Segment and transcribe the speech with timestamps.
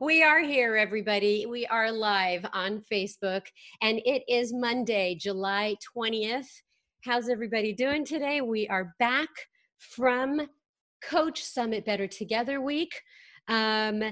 [0.00, 1.46] We are here, everybody.
[1.46, 3.42] We are live on Facebook,
[3.80, 6.48] and it is Monday, July 20th.
[7.04, 8.40] How's everybody doing today?
[8.40, 9.28] We are back
[9.78, 10.48] from
[11.02, 13.00] Coach Summit Better Together Week.
[13.46, 14.02] Um,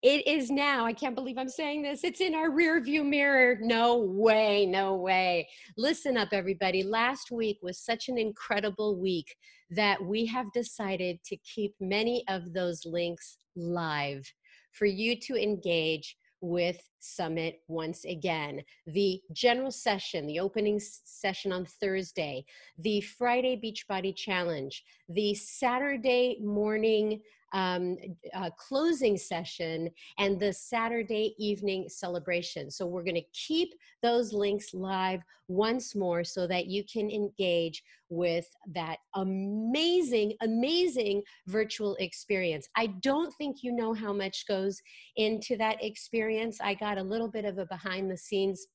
[0.00, 3.58] it is now, I can't believe I'm saying this, it's in our rear view mirror.
[3.60, 5.48] No way, no way.
[5.76, 6.84] Listen up, everybody.
[6.84, 9.34] Last week was such an incredible week
[9.70, 14.32] that we have decided to keep many of those links live
[14.76, 18.62] for you to engage with Summit once again.
[18.86, 22.44] The general session, the opening session on Thursday,
[22.78, 27.20] the Friday Beachbody Challenge, the Saturday morning
[27.52, 27.96] um,
[28.34, 32.70] uh, closing session and the Saturday evening celebration.
[32.70, 37.82] So we're going to keep those links live once more so that you can engage
[38.08, 42.68] with that amazing, amazing virtual experience.
[42.76, 44.80] I don't think you know how much goes
[45.16, 46.58] into that experience.
[46.60, 48.66] I got a little bit of a behind the scenes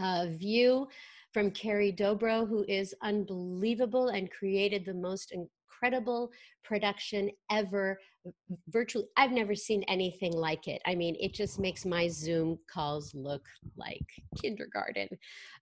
[0.00, 0.88] uh, view
[1.32, 6.30] from Carrie Dobro, who is unbelievable and created the most incredible
[6.64, 7.98] production ever.
[8.68, 10.82] Virtually, I've never seen anything like it.
[10.86, 14.04] I mean, it just makes my Zoom calls look like
[14.42, 15.08] kindergarten.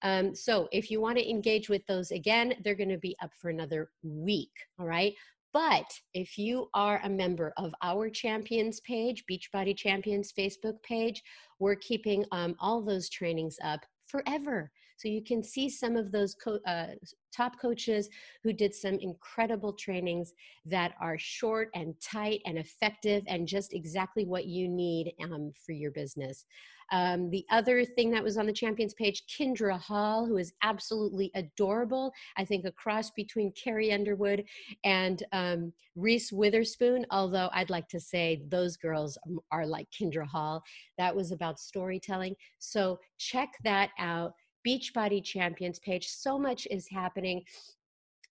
[0.02, 3.30] Um, so, if you want to engage with those again, they're going to be up
[3.40, 4.52] for another week.
[4.78, 5.14] All right.
[5.59, 11.20] But if you are a member of our champions page, Beachbody Champions Facebook page,
[11.59, 14.70] we're keeping um, all those trainings up forever.
[14.98, 16.88] So you can see some of those co- uh,
[17.32, 18.08] top coaches
[18.42, 20.32] who did some incredible trainings
[20.66, 25.72] that are short and tight and effective and just exactly what you need um, for
[25.72, 26.44] your business.
[26.90, 31.30] Um, the other thing that was on the champions page, Kindra Hall, who is absolutely
[31.34, 32.12] adorable.
[32.36, 34.44] I think a cross between Carrie Underwood
[34.84, 39.18] and um, Reese Witherspoon, although I'd like to say those girls
[39.52, 40.62] are like Kindra Hall.
[40.96, 42.34] That was about storytelling.
[42.58, 44.33] So check that out.
[44.69, 46.08] Beachbody Champions page.
[46.08, 47.42] So much is happening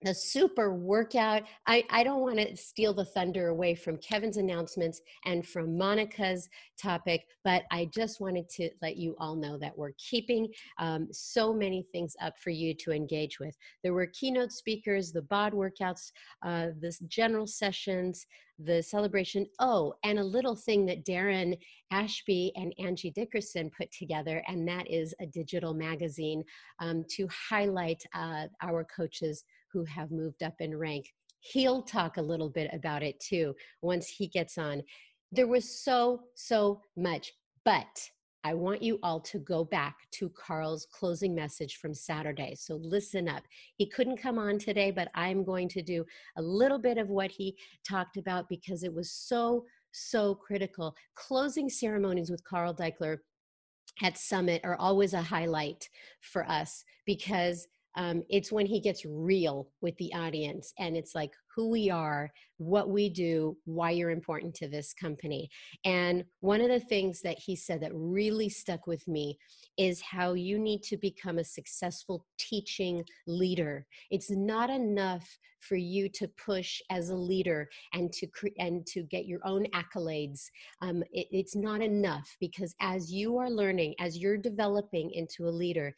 [0.03, 1.43] the super workout.
[1.65, 6.49] I, I don't want to steal the thunder away from Kevin's announcements and from Monica's
[6.81, 11.53] topic, but I just wanted to let you all know that we're keeping um, so
[11.53, 13.55] many things up for you to engage with.
[13.83, 16.11] There were keynote speakers, the BOD workouts,
[16.45, 18.25] uh, the general sessions,
[18.59, 19.47] the celebration.
[19.59, 21.57] Oh, and a little thing that Darren
[21.91, 26.43] Ashby and Angie Dickerson put together, and that is a digital magazine
[26.79, 29.43] um, to highlight uh, our coaches
[29.73, 31.11] who have moved up in rank.
[31.39, 34.83] He'll talk a little bit about it too once he gets on.
[35.31, 37.33] There was so, so much,
[37.65, 38.09] but
[38.45, 42.55] I want you all to go back to Carl's closing message from Saturday.
[42.55, 43.43] So listen up.
[43.75, 46.05] He couldn't come on today, but I'm going to do
[46.37, 47.57] a little bit of what he
[47.87, 50.93] talked about because it was so, so critical.
[51.15, 53.19] Closing ceremonies with Carl Daikeler
[54.01, 55.89] at Summit are always a highlight
[56.19, 61.31] for us because um, it's when he gets real with the audience and it's like
[61.55, 65.49] who we are what we do why you're important to this company.
[65.85, 69.37] And one of the things that he said that really stuck with me
[69.77, 73.85] is how you need to become a successful teaching leader.
[74.11, 75.27] It's not enough
[75.59, 79.65] for you to push as a leader and to cre- and to get your own
[79.73, 80.41] accolades.
[80.81, 85.49] Um, it, it's not enough because as you are learning as you're developing into a
[85.49, 85.95] leader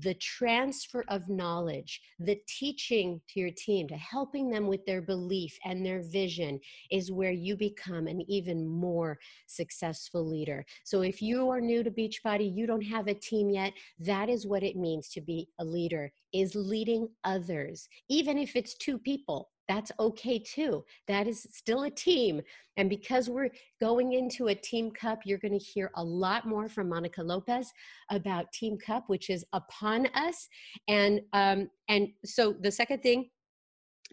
[0.00, 5.56] the transfer of knowledge, the teaching to your team, to helping them with their belief
[5.64, 10.64] and their vision is where you become an even more successful leader.
[10.84, 14.46] So if you are new to Beachbody, you don't have a team yet, that is
[14.46, 19.48] what it means to be a leader is leading others, even if it's two people
[19.68, 20.84] that's okay too.
[21.08, 22.40] That is still a team.
[22.76, 23.50] And because we're
[23.80, 27.72] going into a Team Cup, you're going to hear a lot more from Monica Lopez
[28.10, 30.48] about Team Cup, which is upon us.
[30.88, 33.30] And um, and so the second thing,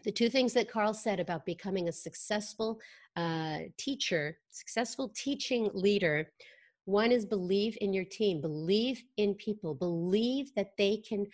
[0.04, 2.80] the two things that Carl said about becoming a successful
[3.16, 6.28] uh, teacher, successful teaching leader
[6.86, 11.26] one is believe in your team, believe in people, believe that they can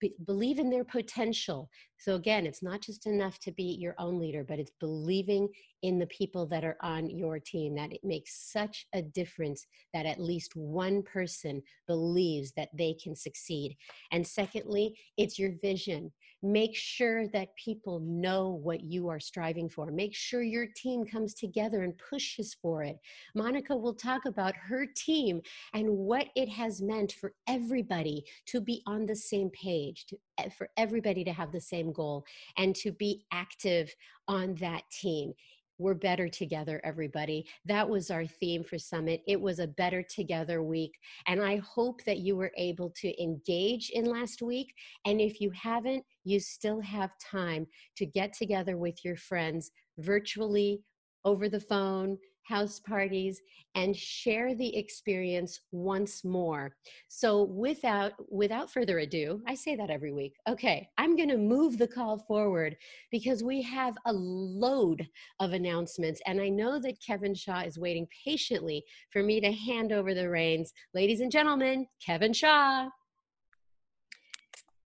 [0.00, 1.70] be, believe in their potential.
[1.98, 5.48] So, again, it's not just enough to be your own leader, but it's believing
[5.82, 7.74] in the people that are on your team.
[7.74, 13.16] That it makes such a difference that at least one person believes that they can
[13.16, 13.76] succeed.
[14.12, 16.12] And secondly, it's your vision.
[16.40, 19.90] Make sure that people know what you are striving for.
[19.90, 22.96] Make sure your team comes together and pushes for it.
[23.34, 25.40] Monica will talk about her team
[25.74, 30.16] and what it has meant for everybody to be on the same page, to,
[30.56, 32.24] for everybody to have the same goal
[32.56, 33.94] and to be active
[34.28, 35.32] on that team
[35.78, 37.46] we're better together, everybody.
[37.64, 39.22] That was our theme for Summit.
[39.26, 40.98] It was a better together week.
[41.26, 44.74] And I hope that you were able to engage in last week.
[45.06, 50.82] And if you haven't, you still have time to get together with your friends virtually,
[51.24, 52.16] over the phone,
[52.48, 53.42] house parties
[53.74, 56.74] and share the experience once more.
[57.08, 60.34] So without without further ado i say that every week.
[60.48, 62.76] Okay i'm going to move the call forward
[63.10, 65.06] because we have a load
[65.40, 69.92] of announcements and i know that kevin shaw is waiting patiently for me to hand
[69.92, 70.72] over the reins.
[70.94, 72.88] Ladies and gentlemen kevin shaw.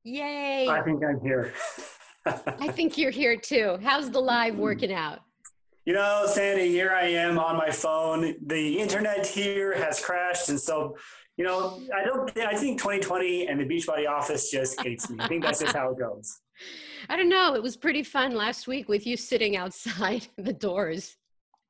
[0.05, 0.69] Yay.
[0.69, 1.53] I think i'm here.
[2.27, 3.79] I think you're here too.
[3.83, 5.21] How's the live working out
[5.88, 8.35] you know, Sandy, here I am on my phone.
[8.44, 10.50] The internet here has crashed.
[10.50, 10.99] And so,
[11.38, 15.17] you know, I don't, I think 2020 and the Beachbody office just hates me.
[15.19, 16.40] I think that's just how it goes.
[17.08, 17.55] I don't know.
[17.55, 21.17] It was pretty fun last week with you sitting outside the doors.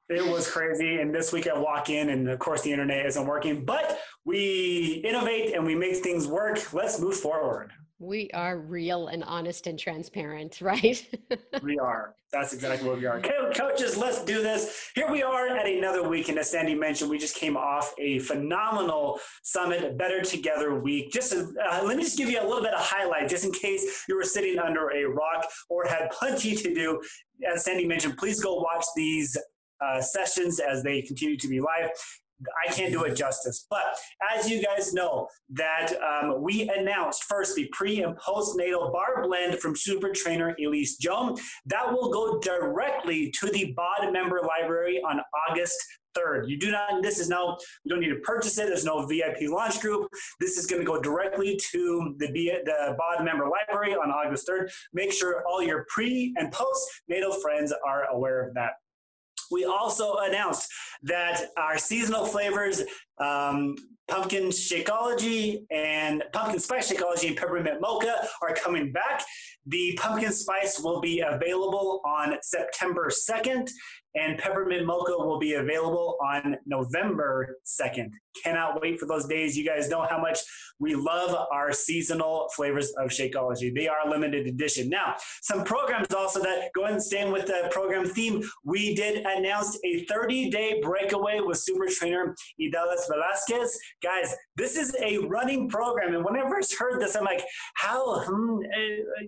[0.08, 0.96] It was crazy.
[0.96, 5.00] And this week I walk in, and of course, the internet isn't working, but we
[5.04, 6.72] innovate and we make things work.
[6.72, 7.70] Let's move forward.
[8.00, 11.04] We are real and honest and transparent, right?
[11.62, 12.14] we are.
[12.32, 13.20] That's exactly what we are.
[13.54, 14.90] Coaches, let's do this.
[14.94, 16.28] Here we are at another week.
[16.28, 21.10] And as Sandy mentioned, we just came off a phenomenal summit, Better Together week.
[21.10, 24.04] Just uh, let me just give you a little bit of highlight, just in case
[24.08, 27.00] you were sitting under a rock or had plenty to do.
[27.50, 29.36] As Sandy mentioned, please go watch these
[29.80, 31.90] uh, sessions as they continue to be live.
[32.66, 33.66] I can't do it justice.
[33.68, 33.82] But
[34.36, 39.58] as you guys know, that um, we announced first the pre and postnatal barre blend
[39.58, 41.36] from super trainer Elise Joan.
[41.66, 45.76] That will go directly to the BOD member library on August
[46.16, 46.48] 3rd.
[46.48, 48.66] You do not, this is no, you don't need to purchase it.
[48.66, 50.08] There's no VIP launch group.
[50.40, 54.70] This is going to go directly to the, the BOD member library on August 3rd.
[54.92, 56.68] Make sure all your pre and post
[57.10, 58.72] postnatal friends are aware of that.
[59.50, 60.70] We also announced
[61.02, 62.82] that our seasonal flavors,
[63.18, 63.76] um,
[64.08, 69.22] pumpkin Shakeology and pumpkin spice Shakeology and peppermint mocha are coming back.
[69.68, 73.68] The pumpkin spice will be available on September 2nd,
[74.14, 78.08] and peppermint mocha will be available on November 2nd.
[78.42, 79.58] Cannot wait for those days.
[79.58, 80.38] You guys know how much
[80.78, 83.74] we love our seasonal flavors of Shakeology.
[83.74, 84.88] They are limited edition.
[84.88, 88.42] Now, some programs also that go and staying with the program theme.
[88.64, 93.78] We did announce a 30 day breakaway with super trainer Idalis Velazquez.
[94.02, 96.14] Guys, this is a running program.
[96.14, 97.42] And whenever I first heard this, I'm like,
[97.74, 98.20] how?
[98.20, 99.26] Hmm, uh,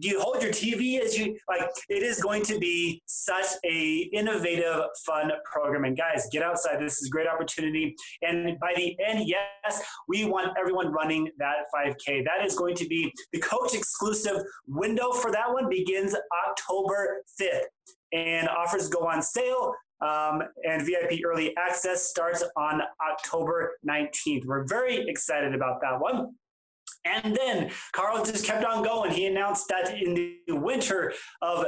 [0.00, 1.68] do you hold your TV as you like?
[1.88, 5.84] It is going to be such a innovative, fun program.
[5.84, 6.80] And guys, get outside.
[6.80, 7.94] This is a great opportunity.
[8.22, 12.24] And by the end, yes, we want everyone running that 5K.
[12.24, 16.14] That is going to be the coach exclusive window for that one begins
[16.48, 17.62] October 5th.
[18.12, 24.44] And offers go on sale um, and VIP early access starts on October 19th.
[24.44, 26.34] We're very excited about that one.
[27.06, 29.12] And then Carl just kept on going.
[29.12, 30.14] He announced that in
[30.46, 31.66] the winter of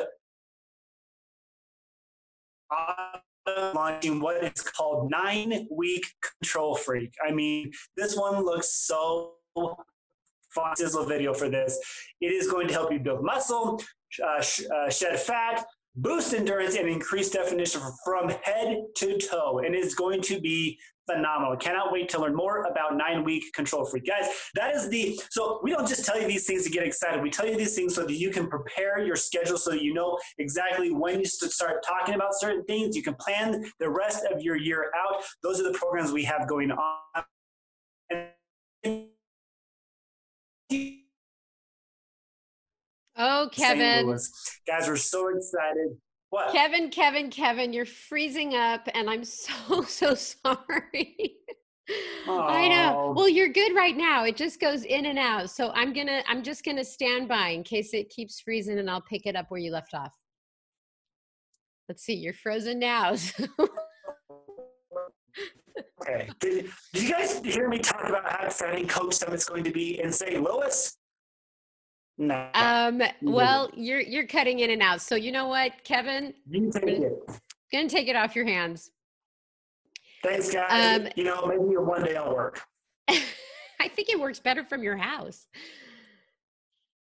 [3.75, 6.06] launching what is called nine week
[6.40, 7.12] control freak.
[7.26, 10.76] I mean, this one looks so fun.
[10.76, 11.79] Sizzle video for this.
[12.20, 13.81] It is going to help you build muscle,
[14.25, 15.64] uh, sh- uh, shed fat,
[15.96, 19.61] boost endurance, and increase definition from head to toe.
[19.64, 20.79] And it's going to be
[21.10, 21.56] phenomenal.
[21.56, 24.06] Cannot wait to learn more about nine week control freak.
[24.06, 27.23] Guys, that is the, so we don't just tell you these things to get excited.
[27.23, 29.94] We tell you these things so that you can prepare your schedule so that you
[29.94, 32.97] know exactly when you start talking about certain things.
[32.97, 35.23] You can plan the rest of your year out.
[35.42, 37.25] Those are the programs we have going on.
[43.21, 44.06] Oh, Kevin.
[44.66, 45.97] Guys, we're so excited.
[46.30, 46.52] What?
[46.52, 51.37] Kevin, Kevin, Kevin, you're freezing up, and I'm so, so sorry.
[52.28, 52.94] I know.
[52.99, 53.12] Oh.
[53.16, 54.25] Well, you're good right now.
[54.25, 55.50] It just goes in and out.
[55.50, 59.00] So I'm gonna, I'm just gonna stand by in case it keeps freezing, and I'll
[59.00, 60.12] pick it up where you left off.
[61.88, 62.12] Let's see.
[62.14, 63.12] You're frozen now.
[66.02, 66.28] okay.
[66.40, 69.99] Did, did you guys hear me talk about how exciting Coach Summit's going to be
[70.02, 70.42] in St.
[70.42, 70.94] Louis?
[72.18, 72.48] No.
[72.54, 75.00] Um, well, you're you're cutting in and out.
[75.00, 76.34] So you know what, Kevin?
[76.50, 77.12] You take it.
[77.72, 78.90] Gonna take it off your hands.
[80.25, 81.00] Thanks, guys.
[81.00, 82.60] Um, you know, maybe one day I'll work.
[83.08, 85.46] I think it works better from your house.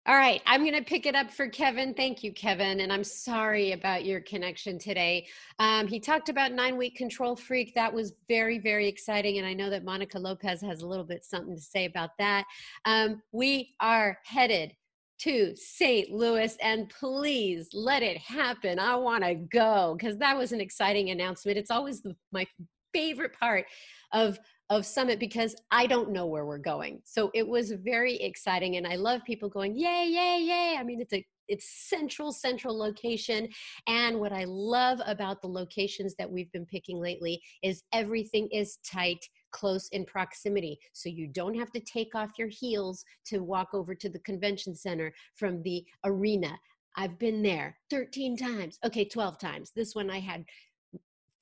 [0.08, 1.96] All right, I'm going to pick it up for Kevin.
[1.96, 2.82] Thank you, Kevin.
[2.82, 5.26] And I'm sorry about your connection today.
[5.58, 7.74] Um, he talked about nine week control freak.
[7.74, 9.40] That was very, very exciting.
[9.40, 12.46] And I know that Monica Lopez has a little bit something to say about that.
[12.86, 14.76] Um, we are headed
[15.20, 16.12] to St.
[16.12, 18.80] Louis and please let it happen.
[18.80, 21.58] I want to go because that was an exciting announcement.
[21.58, 22.46] It's always the, my
[22.94, 23.66] favorite part
[24.14, 24.40] of
[24.72, 27.00] of summit because I don't know where we're going.
[27.04, 30.76] So it was very exciting and I love people going yay yay yay.
[30.80, 33.48] I mean it's a it's central central location
[33.88, 38.80] and what I love about the locations that we've been picking lately is everything is
[38.84, 39.24] tight
[39.56, 40.78] close in proximity.
[40.92, 44.76] So you don't have to take off your heels to walk over to the convention
[44.76, 46.60] center from the arena.
[46.98, 48.78] I've been there 13 times.
[48.86, 49.72] Okay, 12 times.
[49.74, 50.44] This one I had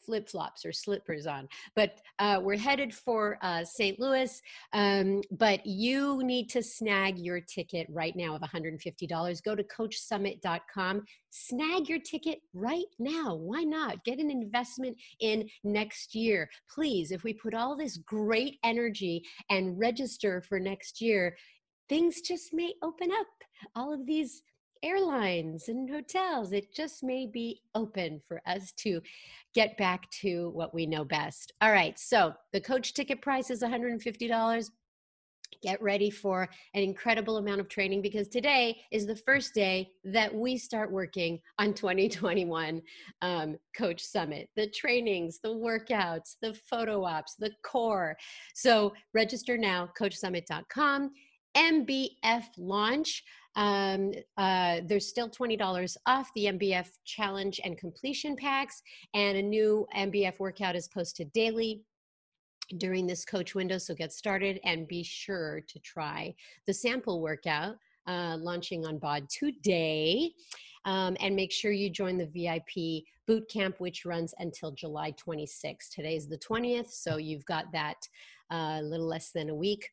[0.05, 1.47] flip flops or slippers on.
[1.75, 3.99] But uh, we're headed for uh, St.
[3.99, 4.41] Louis.
[4.73, 9.43] Um, but you need to snag your ticket right now of $150.
[9.43, 11.03] Go to CoachSummit.com.
[11.29, 13.35] Snag your ticket right now.
[13.35, 14.03] Why not?
[14.03, 16.49] Get an investment in next year.
[16.69, 21.35] Please, if we put all this great energy and register for next year,
[21.89, 23.27] things just may open up.
[23.75, 24.43] All of these
[24.83, 26.51] airlines and hotels.
[26.51, 29.01] It just may be open for us to
[29.55, 31.53] get back to what we know best.
[31.61, 34.69] All right, so the coach ticket price is $150
[35.61, 40.33] get ready for an incredible amount of training because today is the first day that
[40.33, 42.81] we start working on 2021
[43.21, 48.15] um, coach summit the trainings the workouts the photo ops the core
[48.53, 51.11] so register now coachsummit.com
[51.55, 53.23] mbf launch
[53.55, 58.81] um, uh, there's still $20 off the MBF challenge and completion packs,
[59.13, 61.83] and a new MBF workout is posted daily
[62.77, 63.77] during this coach window.
[63.77, 66.33] So get started and be sure to try
[66.65, 67.75] the sample workout
[68.07, 70.31] uh, launching on BOD today.
[70.85, 75.89] Um, and make sure you join the VIP boot camp, which runs until July 26th.
[75.95, 78.05] Today's the 20th, so you've got that
[78.51, 79.89] a uh, little less than a week.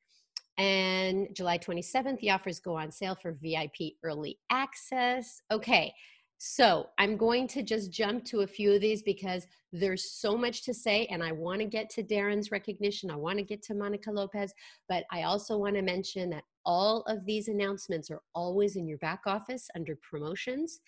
[0.61, 5.41] And July 27th, the offers go on sale for VIP early access.
[5.51, 5.91] Okay,
[6.37, 10.63] so I'm going to just jump to a few of these because there's so much
[10.65, 13.11] to say, and I want to get to Darren's recognition.
[13.11, 14.53] I want to get to Monica Lopez,
[14.87, 18.99] but I also want to mention that all of these announcements are always in your
[18.99, 20.81] back office under promotions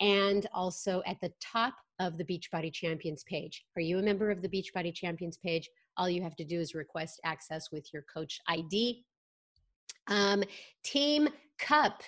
[0.00, 3.64] and also at the top of the Beachbody Champions page.
[3.74, 5.66] Are you a member of the Beachbody Champions page?
[5.96, 9.02] All you have to do is request access with your coach ID
[10.08, 10.42] um,
[10.82, 12.02] Team Cup.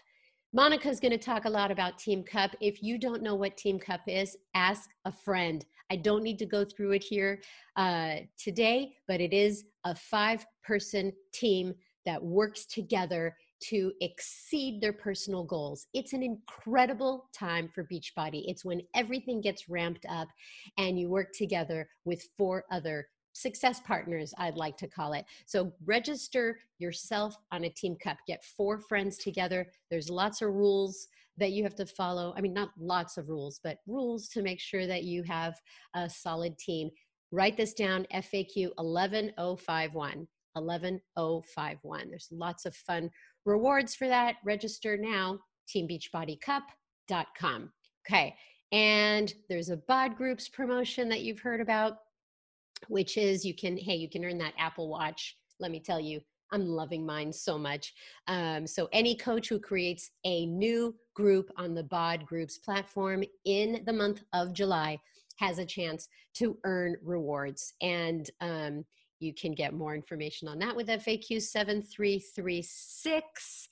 [0.52, 2.52] Monica's going to talk a lot about Team Cup.
[2.60, 5.64] If you don't know what Team Cup is, ask a friend.
[5.90, 7.40] I don't need to go through it here
[7.76, 11.74] uh, today, but it is a five person team
[12.06, 15.86] that works together to exceed their personal goals.
[15.94, 18.44] It's an incredible time for Beachbody.
[18.46, 20.28] It's when everything gets ramped up
[20.78, 25.26] and you work together with four other success partners, I'd like to call it.
[25.44, 29.68] So register yourself on a team cup, get four friends together.
[29.90, 32.32] There's lots of rules that you have to follow.
[32.36, 35.54] I mean, not lots of rules, but rules to make sure that you have
[35.94, 36.88] a solid team.
[37.30, 40.26] Write this down FAQ 11051.
[40.54, 42.08] 11051.
[42.08, 43.10] There's lots of fun
[43.44, 44.36] rewards for that.
[44.46, 45.38] Register now,
[45.74, 47.72] teambeachbodycup.com.
[48.08, 48.34] Okay.
[48.72, 51.98] And there's a BOD groups promotion that you've heard about
[52.88, 55.36] which is you can, hey, you can earn that Apple Watch.
[55.60, 56.20] Let me tell you,
[56.52, 57.92] I'm loving mine so much.
[58.28, 63.82] Um, so, any coach who creates a new group on the BOD Groups platform in
[63.84, 64.98] the month of July
[65.36, 67.74] has a chance to earn rewards.
[67.82, 68.84] And um,
[69.18, 73.68] you can get more information on that with FAQ 7336.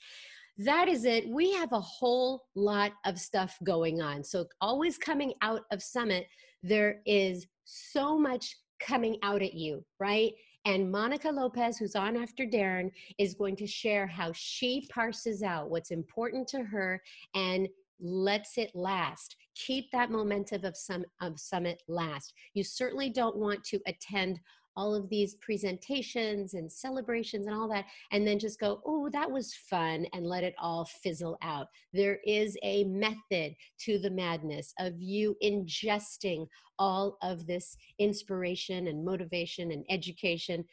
[0.58, 1.28] That is it.
[1.28, 4.22] We have a whole lot of stuff going on.
[4.24, 6.26] So, always coming out of Summit,
[6.62, 10.32] there is so much coming out at you, right?
[10.66, 15.68] And Monica Lopez, who's on after Darren, is going to share how she parses out
[15.68, 17.02] what's important to her
[17.34, 17.68] and
[18.00, 19.36] lets it last.
[19.54, 22.32] Keep that momentum of some of summit last.
[22.54, 24.40] You certainly don't want to attend
[24.76, 29.30] all of these presentations and celebrations and all that, and then just go, oh, that
[29.30, 31.68] was fun, and let it all fizzle out.
[31.92, 36.46] There is a method to the madness of you ingesting
[36.78, 40.64] all of this inspiration and motivation and education,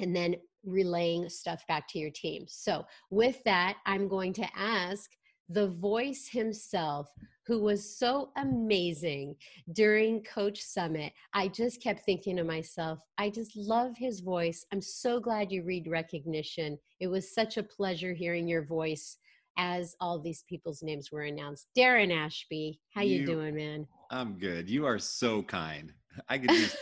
[0.00, 2.44] and then relaying stuff back to your team.
[2.48, 5.10] So, with that, I'm going to ask
[5.48, 7.10] the voice himself
[7.46, 9.34] who was so amazing
[9.72, 11.12] during Coach Summit.
[11.32, 14.66] I just kept thinking to myself, I just love his voice.
[14.70, 16.78] I'm so glad you read recognition.
[17.00, 19.16] It was such a pleasure hearing your voice
[19.56, 21.68] as all these people's names were announced.
[21.76, 23.86] Darren Ashby, how you, you doing, man?
[24.10, 24.68] I'm good.
[24.68, 25.92] You are so kind.
[26.28, 26.76] I could just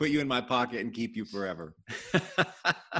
[0.00, 1.74] put you in my pocket and keep you forever.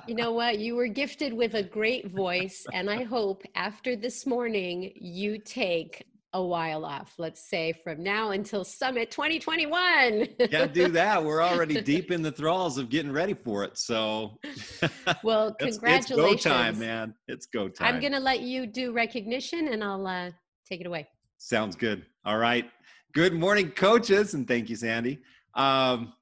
[0.06, 0.58] you know what?
[0.58, 6.04] You were gifted with a great voice, and I hope after this morning you take
[6.34, 7.14] a while off.
[7.16, 10.26] Let's say from now until Summit 2021.
[10.50, 11.24] Can't do that.
[11.24, 13.78] We're already deep in the thralls of getting ready for it.
[13.78, 14.38] So,
[15.24, 16.34] well, congratulations.
[16.34, 17.14] it's, go time, man.
[17.28, 17.94] It's go time.
[17.94, 20.30] I'm going to let you do recognition, and I'll uh,
[20.68, 21.08] take it away.
[21.38, 22.04] Sounds good.
[22.26, 22.70] All right.
[23.14, 25.20] Good morning, coaches, and thank you, Sandy.
[25.54, 26.12] Um,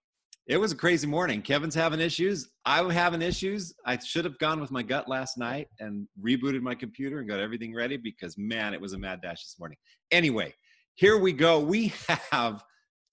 [0.48, 1.42] it was a crazy morning.
[1.42, 2.48] Kevin's having issues.
[2.64, 3.74] I'm having issues.
[3.84, 7.38] I should have gone with my gut last night and rebooted my computer and got
[7.38, 9.76] everything ready because, man, it was a mad dash this morning.
[10.10, 10.54] Anyway,
[10.94, 11.60] here we go.
[11.60, 11.92] We
[12.30, 12.64] have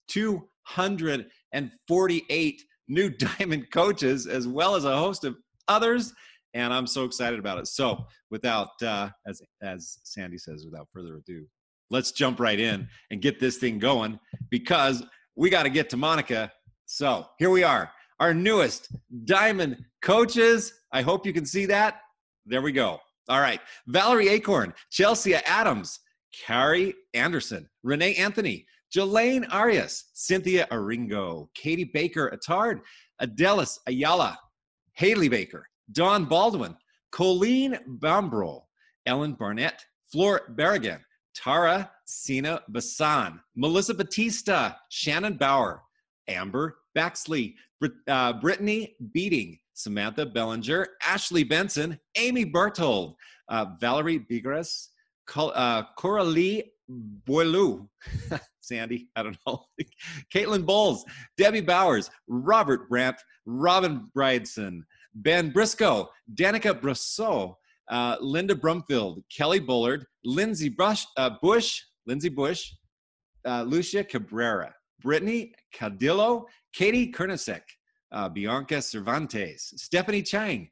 [0.08, 5.36] 248 new diamond coaches as well as a host of
[5.68, 6.14] others
[6.54, 11.16] and i'm so excited about it so without uh, as as sandy says without further
[11.16, 11.44] ado
[11.90, 14.16] let's jump right in and get this thing going
[14.48, 15.02] because
[15.34, 16.52] we got to get to monica
[16.86, 17.90] so here we are,
[18.20, 18.88] our newest
[19.24, 20.72] diamond coaches.
[20.92, 22.00] I hope you can see that.
[22.46, 23.00] There we go.
[23.28, 23.60] All right.
[23.88, 25.98] Valerie Acorn, Chelsea Adams,
[26.46, 32.80] Carrie Anderson, Renee Anthony, Jelaine Arias, Cynthia Aringo, Katie Baker Attard,
[33.20, 34.38] Adelis Ayala,
[34.92, 36.76] Haley Baker, Don Baldwin,
[37.10, 38.62] Colleen Bambro,
[39.06, 41.00] Ellen Barnett, Flor Berrigan,
[41.34, 45.82] Tara Sina Basan, Melissa Batista, Shannon Bauer,
[46.28, 47.54] Amber Baxley,
[48.08, 53.14] uh, Brittany Beating, Samantha Bellinger, Ashley Benson, Amy Berthold,
[53.48, 54.88] uh, Valerie Bigras,
[55.26, 57.88] Col- uh, Coralie Boileau,
[58.60, 59.64] Sandy, I don't know,
[60.34, 61.04] Caitlin Bowles,
[61.36, 64.80] Debbie Bowers, Robert Brandt, Robin Bridson,
[65.14, 67.54] Ben Briscoe, Danica Brosseau,
[67.90, 72.72] uh, Linda Brumfield, Kelly Bullard, Lindsay Brush, uh, Bush, Lindsay Bush,
[73.46, 74.74] uh, Lucia Cabrera,
[75.06, 77.62] Brittany Cadillo, Katie Kernasek,
[78.10, 80.68] uh, Bianca Cervantes, Stephanie Chang,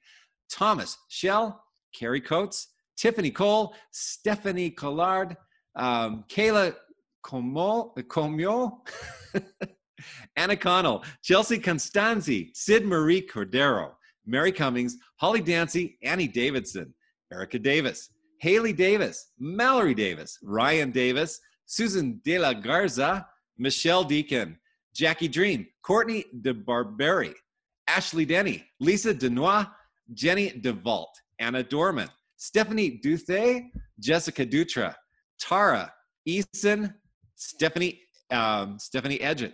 [0.50, 1.62] Thomas Shell,
[1.96, 5.36] Carrie Coates, Tiffany Cole, Stephanie Collard,
[5.76, 6.74] um, Kayla
[7.22, 8.80] Como, Comio,
[10.36, 13.92] Anna Connell, Chelsea Constanzi, Sid Marie Cordero,
[14.26, 16.92] Mary Cummings, Holly Dancy, Annie Davidson,
[17.32, 24.58] Erica Davis, Haley Davis, Mallory Davis, Ryan Davis, Susan De La Garza, Michelle Deacon,
[24.94, 27.34] Jackie Dream, Courtney DeBarberry,
[27.88, 29.66] Ashley Denny, Lisa Denois,
[30.12, 34.94] Jenny DeVault, Anna Dorman, Stephanie Duthay, Jessica Dutra,
[35.40, 35.92] Tara
[36.28, 36.94] Eason,
[37.36, 39.52] Stephanie um, Stephanie Edgett,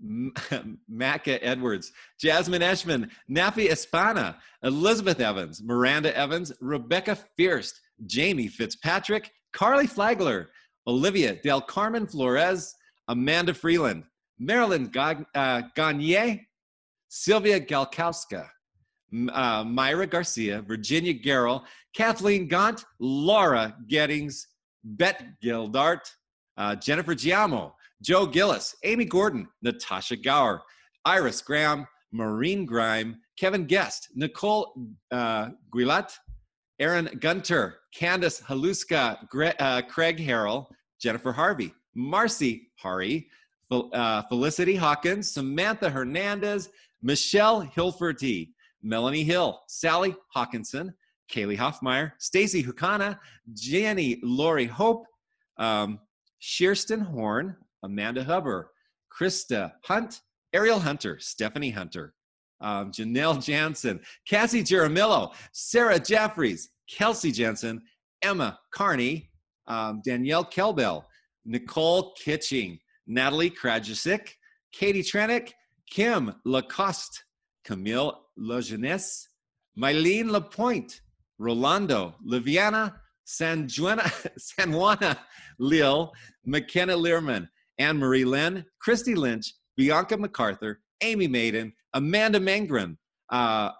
[0.02, 9.86] Macca Edwards, Jasmine Eshman, Nafi Espana, Elizabeth Evans, Miranda Evans, Rebecca Fierst, Jamie Fitzpatrick, Carly
[9.86, 10.46] Flagler,
[10.86, 12.74] Olivia Del Carmen Flores,
[13.08, 14.04] Amanda Freeland,
[14.38, 16.46] Marilyn uh, Gagne,
[17.08, 18.46] Sylvia Galkowska,
[19.32, 24.46] uh, Myra Garcia, Virginia Garrell, Kathleen Gaunt, Laura Gettings,
[24.84, 26.00] Bet Gildart,
[26.58, 30.62] uh, Jennifer Giamo, Joe Gillis, Amy Gordon, Natasha Gower,
[31.04, 34.72] Iris Graham, Maureen Grime, Kevin Guest, Nicole
[35.10, 36.12] uh, Guillat,
[36.80, 40.66] Aaron Gunter, Candace Haluska, Gre- uh, Craig Harrell,
[41.00, 43.26] Jennifer Harvey, Marcy Hari,
[43.72, 46.70] uh, Felicity Hawkins, Samantha Hernandez,
[47.02, 48.50] Michelle Hilferty,
[48.82, 50.94] Melanie Hill, Sally Hawkinson,
[51.30, 53.18] Kaylee Hoffmeyer, Stacy Hukana,
[53.52, 55.06] Jenny Lori Hope,
[55.58, 55.98] um,
[57.12, 58.70] Horn, Amanda Huber,
[59.12, 60.20] Krista Hunt,
[60.52, 62.14] Ariel Hunter, Stephanie Hunter,
[62.60, 67.82] um, Janelle Jansen, Cassie Jaramillo, Sarah Jeffries, Kelsey Jensen,
[68.22, 69.30] Emma Carney,
[69.66, 71.04] um, Danielle Kelbell,
[71.48, 74.28] Nicole Kitching, Natalie Krajicek,
[74.72, 75.52] Katie Trenick,
[75.90, 77.24] Kim Lacoste,
[77.64, 79.26] Camille Lojeunesse,
[79.76, 81.00] Mylene Lapointe,
[81.38, 84.04] Rolando, Liviana, San, Juana,
[84.38, 85.18] San Juana
[85.58, 86.12] Lil,
[86.44, 92.96] McKenna Learman, Anne Marie Lynn, Christy Lynch, Bianca MacArthur, Amy Maiden, Amanda Mangren,
[93.30, 93.70] uh,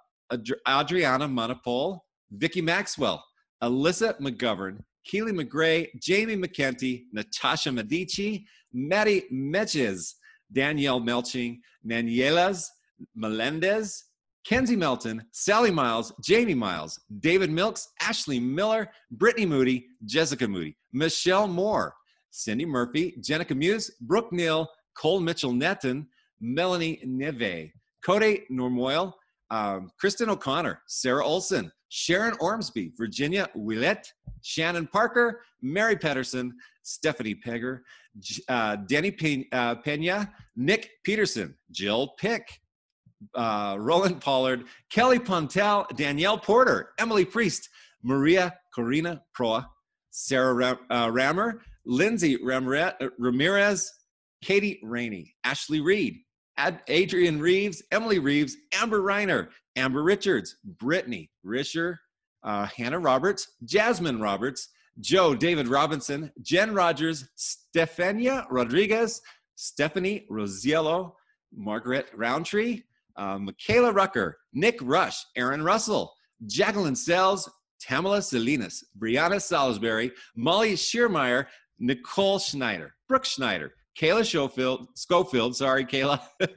[0.67, 3.23] Adriana Monopole, Vicky Maxwell,
[3.63, 4.79] Alyssa McGovern,
[5.09, 10.17] Keely McGray, Jamie McKenty, Natasha Medici, Maddie Metches,
[10.53, 12.67] Danielle Melching, Manielas
[13.15, 14.05] Melendez,
[14.45, 21.49] Kenzie Melton, Sally Miles, Jamie Miles, David Milks, Ashley Miller, Brittany Moody, Jessica Moody, Michelle
[21.49, 21.95] Moore,
[22.31, 26.07] Cindy Murphy, Jenica Muse, Brooke Neal, Cole Mitchell Netton,
[26.41, 27.71] Melanie Neve,
[28.05, 29.13] Cody Normoyle,
[29.51, 34.07] um, Kristen O'Connor, Sarah Olson, Sharon Ormsby, Virginia Willette,
[34.43, 37.81] Shannon Parker, Mary Pedersen, Stephanie Pegger,
[38.49, 42.61] uh, Danny uh, Pena, Nick Peterson, Jill Pick,
[43.35, 47.69] uh, Roland Pollard, Kelly Pontel, Danielle Porter, Emily Priest,
[48.03, 49.69] Maria Corina Proa,
[50.11, 53.93] Sarah Ram- uh, Rammer, Lindsay Ramirez,
[54.43, 56.19] Katie Rainey, Ashley Reed,
[56.57, 61.97] Ad- Adrian Reeves, Emily Reeves, Amber Reiner, Amber Richards, Brittany Risher,
[62.43, 64.69] uh, Hannah Roberts, Jasmine Roberts,
[65.01, 69.21] Joe David Robinson, Jen Rogers, Stefania Rodriguez,
[69.55, 71.13] Stephanie Rosiello,
[71.55, 72.83] Margaret Roundtree,
[73.17, 76.13] uh, Michaela Rucker, Nick Rush, Aaron Russell,
[76.47, 77.49] Jacqueline Sells,
[77.81, 81.47] Tamala Salinas, Brianna Salisbury, Molly Shearmeyer,
[81.79, 86.21] Nicole Schneider, Brooke Schneider, Kayla Schofield, Schofield, sorry, Kayla,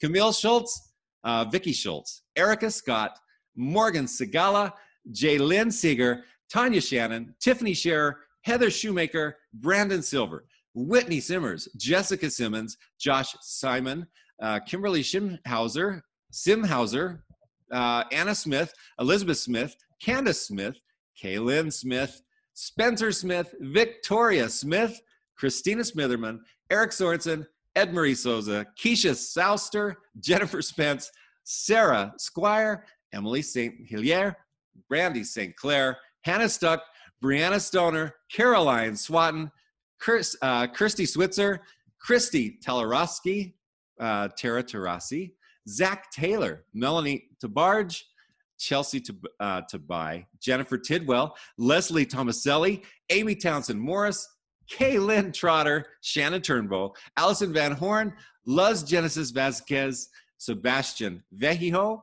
[0.00, 0.92] Camille Schultz,
[1.24, 3.18] uh, Vicky Schultz, Erica Scott,
[3.56, 4.72] Morgan Segala,
[5.12, 13.34] Jaylyn Seeger, Tanya Shannon, Tiffany Scherer, Heather Shoemaker, Brandon Silver, Whitney Simmers, Jessica Simmons, Josh
[13.40, 14.06] Simon,
[14.42, 16.00] uh, Kimberly Shimhauser,
[16.32, 17.20] Simhauser,
[17.72, 20.76] uh, Anna Smith, Elizabeth Smith, Candace Smith,
[21.22, 22.22] Kaylin Smith,
[22.54, 25.00] Spencer Smith, Victoria Smith,
[25.36, 26.38] Christina Smitherman,
[26.70, 31.10] Eric Sorensen, Ed Marie Souza, Keisha Souster, Jennifer Spence,
[31.44, 33.74] Sarah Squire, Emily St.
[33.86, 34.36] Hilaire,
[34.88, 35.54] Brandy St.
[35.56, 36.82] Clair, Hannah Stuck,
[37.22, 39.50] Brianna Stoner, Caroline Swatton,
[40.00, 41.60] Chris, uh, Kirsty Switzer,
[42.00, 43.54] Christy Telarowski,
[44.00, 45.32] uh, Tara Tarasi,
[45.68, 48.02] Zach Taylor, Melanie Tabarge,
[48.58, 49.02] Chelsea
[49.40, 54.28] uh, Tabai, Jennifer Tidwell, Leslie Tomaselli, Amy Townsend Morris,
[54.70, 58.12] Kaylin Trotter, Shannon Turnbull, Allison Van Horn,
[58.46, 62.00] Luz Genesis Vasquez, Sebastian Vejijo,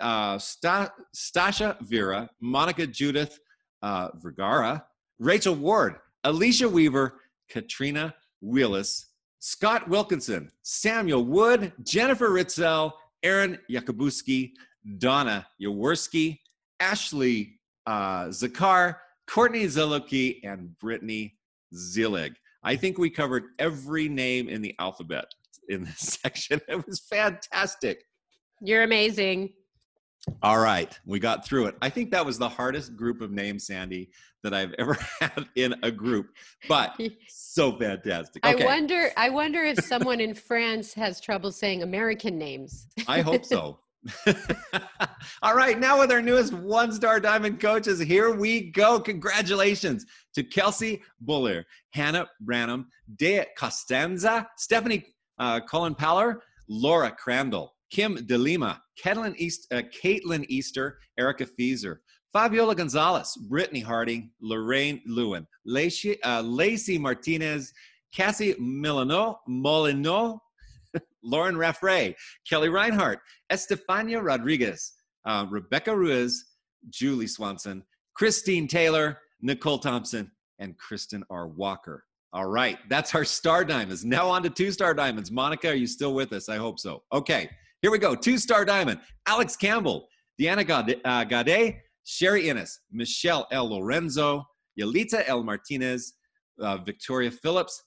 [0.00, 3.38] uh, Stasha Vera, Monica Judith
[3.82, 4.84] uh, Vergara,
[5.18, 9.06] Rachel Ward, Alicia Weaver, Katrina Willis,
[9.40, 14.52] Scott Wilkinson, Samuel Wood, Jennifer Ritzel, Aaron Yakubuski,
[14.98, 16.38] Donna Yaworski,
[16.80, 21.36] Ashley uh, Zakar, Courtney Zeluki, and Brittany
[21.74, 22.34] Zillig.
[22.62, 25.26] I think we covered every name in the alphabet
[25.68, 26.60] in this section.
[26.68, 28.04] It was fantastic.
[28.60, 29.50] You're amazing.
[30.42, 31.76] All right, we got through it.
[31.80, 34.10] I think that was the hardest group of names, Sandy,
[34.42, 36.30] that I've ever had in a group.
[36.68, 38.44] But so fantastic.
[38.44, 38.62] Okay.
[38.62, 39.10] I wonder.
[39.16, 42.88] I wonder if someone in France has trouble saying American names.
[43.06, 43.78] I hope so.
[45.42, 49.00] All right, now with our newest one star diamond coaches, here we go.
[49.00, 55.04] Congratulations to Kelsey Buller, Hannah Branham, Dea Costanza, Stephanie
[55.38, 56.36] uh, Colin Paller,
[56.68, 61.96] Laura Crandall, Kim DeLima, Caitlin, East, uh, Caitlin Easter, Erica Feezer,
[62.32, 67.72] Fabiola Gonzalez, Brittany Harding, Lorraine Lewin, Lacey, uh, Lacey Martinez,
[68.14, 70.42] Cassie Milano, Molino,
[71.22, 72.14] Lauren Raffray,
[72.48, 73.20] Kelly Reinhardt,
[73.50, 74.92] Estefania Rodriguez,
[75.26, 76.44] uh, Rebecca Ruiz,
[76.90, 77.82] Julie Swanson,
[78.14, 81.48] Christine Taylor, Nicole Thompson, and Kristen R.
[81.48, 82.04] Walker.
[82.32, 84.04] All right, that's our star diamonds.
[84.04, 85.30] Now on to two star diamonds.
[85.30, 86.48] Monica, are you still with us?
[86.48, 87.02] I hope so.
[87.12, 87.48] Okay,
[87.82, 88.14] here we go.
[88.14, 89.00] Two star diamond.
[89.26, 90.08] Alex Campbell,
[90.40, 91.72] Deanna Gade, uh,
[92.04, 93.70] Sherry Innes, Michelle L.
[93.70, 94.44] Lorenzo,
[94.80, 95.42] Yelita L.
[95.42, 96.14] Martinez,
[96.60, 97.82] uh, Victoria Phillips,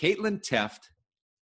[0.00, 0.80] Caitlin Teft,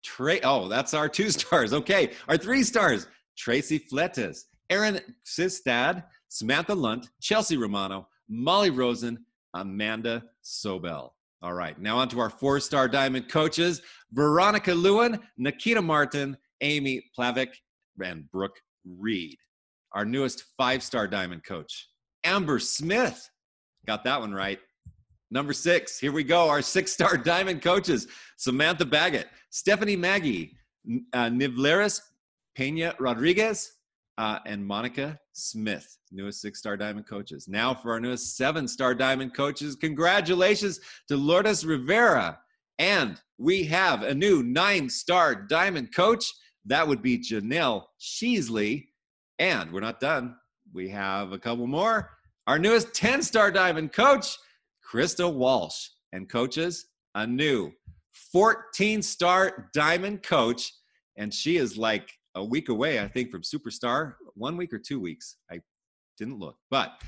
[0.04, 0.40] Trey.
[0.42, 1.72] Oh, that's our two stars.
[1.72, 2.12] Okay.
[2.28, 9.18] Our three stars Tracy Fletes, Aaron Sistad, Samantha Lunt, Chelsea Romano, Molly Rosen,
[9.54, 11.10] Amanda Sobel.
[11.42, 11.78] All right.
[11.78, 17.48] Now on to our four star diamond coaches Veronica Lewin, Nikita Martin, Amy Plavik,
[18.02, 19.36] and Brooke Reed.
[19.92, 21.88] Our newest five star diamond coach,
[22.24, 23.28] Amber Smith.
[23.86, 24.58] Got that one right.
[25.30, 26.48] Number six, here we go.
[26.48, 30.56] Our six star diamond coaches Samantha Baggett, Stephanie Maggie,
[31.12, 32.00] uh, Nivleris
[32.56, 33.72] Pena Rodriguez,
[34.18, 37.48] uh, and Monica Smith, newest six star diamond coaches.
[37.48, 42.38] Now for our newest seven star diamond coaches, congratulations to Lourdes Rivera.
[42.78, 46.32] And we have a new nine star diamond coach.
[46.66, 48.88] That would be Janelle Sheasley.
[49.38, 50.36] And we're not done.
[50.72, 52.10] We have a couple more.
[52.46, 54.36] Our newest 10 star diamond coach,
[54.86, 55.88] Krista Walsh.
[56.12, 57.72] And coaches, a new
[58.32, 60.72] 14 star diamond coach.
[61.16, 64.14] And she is like a week away, I think, from superstar.
[64.34, 65.36] One week or two weeks.
[65.50, 65.60] I
[66.18, 66.56] didn't look.
[66.70, 67.00] But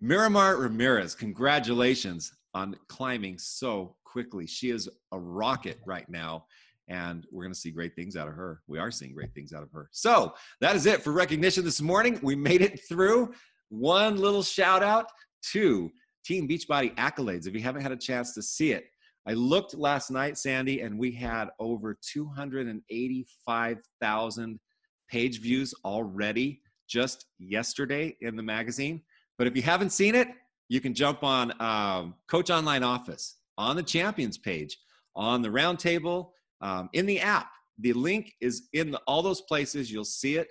[0.00, 4.46] Miramar Ramirez, congratulations on climbing so quickly.
[4.46, 6.44] She is a rocket right now.
[6.88, 8.60] And we're going to see great things out of her.
[8.66, 9.88] We are seeing great things out of her.
[9.92, 12.18] So that is it for recognition this morning.
[12.22, 13.32] We made it through.
[13.68, 15.06] One little shout out
[15.52, 15.90] to
[16.24, 17.46] Team Beachbody accolades.
[17.46, 18.86] If you haven't had a chance to see it,
[19.26, 24.60] I looked last night, Sandy, and we had over 285,000
[25.08, 29.02] page views already just yesterday in the magazine.
[29.38, 30.28] But if you haven't seen it,
[30.68, 34.78] you can jump on um, Coach Online Office on the Champions page,
[35.14, 36.30] on the roundtable,
[36.62, 37.50] um, in the app.
[37.78, 39.90] The link is in the, all those places.
[39.90, 40.48] You'll see it.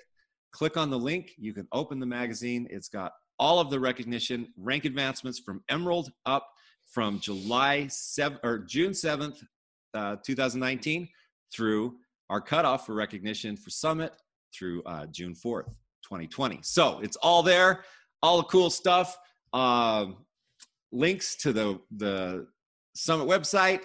[0.52, 1.32] Click on the link.
[1.38, 2.68] You can open the magazine.
[2.70, 6.48] It's got all of the recognition, rank advancements from Emerald up
[6.92, 9.42] from July 7 or June 7th,
[9.94, 11.08] uh, 2019
[11.54, 11.96] through
[12.30, 14.14] our cutoff for recognition for Summit
[14.54, 15.68] through uh, June 4th,
[16.04, 16.60] 2020.
[16.62, 17.84] So it's all there,
[18.22, 19.18] all the cool stuff.
[19.54, 20.18] Um,
[20.92, 22.48] links to the the
[22.94, 23.82] Summit website,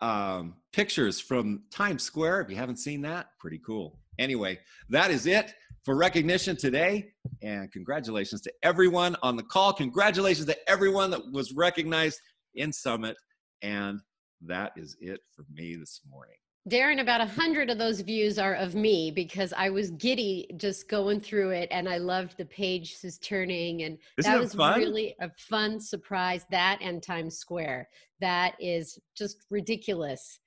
[0.00, 2.42] um, pictures from Times Square.
[2.42, 3.98] If you haven't seen that, pretty cool.
[4.18, 4.58] Anyway,
[4.90, 7.12] that is it for recognition today.
[7.42, 9.72] And congratulations to everyone on the call.
[9.72, 12.20] Congratulations to everyone that was recognized
[12.54, 13.16] in Summit.
[13.62, 14.00] And
[14.42, 16.36] that is it for me this morning.
[16.68, 20.88] Darren, about a hundred of those views are of me because I was giddy just
[20.88, 24.78] going through it, and I loved the pages turning, and Isn't that was fun?
[24.78, 26.44] really a fun surprise.
[26.50, 27.88] That and Times Square,
[28.20, 30.40] that is just ridiculous.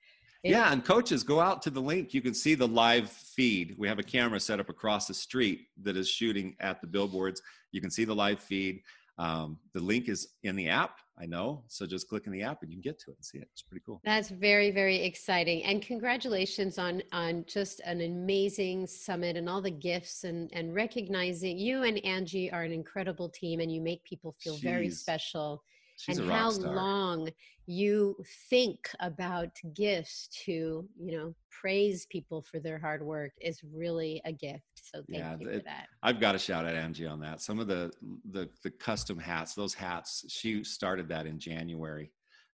[0.44, 2.14] It- Yeah, and coaches go out to the link.
[2.14, 3.74] You can see the live feed.
[3.78, 7.42] We have a camera set up across the street that is shooting at the billboards.
[7.72, 8.82] You can see the live feed.
[9.18, 10.98] Um, the link is in the app.
[11.18, 11.62] I know.
[11.68, 13.48] So just click in the app and you can get to it and see it.
[13.52, 14.00] It's pretty cool.
[14.04, 15.62] That's very, very exciting.
[15.64, 21.58] And congratulations on on just an amazing summit and all the gifts and and recognizing
[21.58, 25.62] you and Angie are an incredible team and you make people feel very special.
[25.96, 26.74] She's and a how star.
[26.74, 27.28] long
[27.66, 28.16] you
[28.50, 34.32] think about gifts to, you know, praise people for their hard work is really a
[34.32, 34.64] gift.
[34.74, 35.86] So thank Yeah, you it- for that.
[36.02, 37.40] I've got to shout out Angie on that.
[37.40, 37.92] Some of the
[38.30, 42.10] the the custom hats, those hats, she started that in January.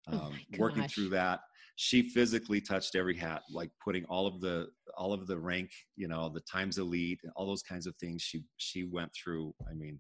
[0.08, 1.42] Oh Um, my working through that,
[1.76, 6.08] she physically touched every hat, like putting all of the all of the rank, you
[6.08, 8.22] know, the times elite, all those kinds of things.
[8.22, 9.54] She she went through.
[9.70, 10.00] I mean,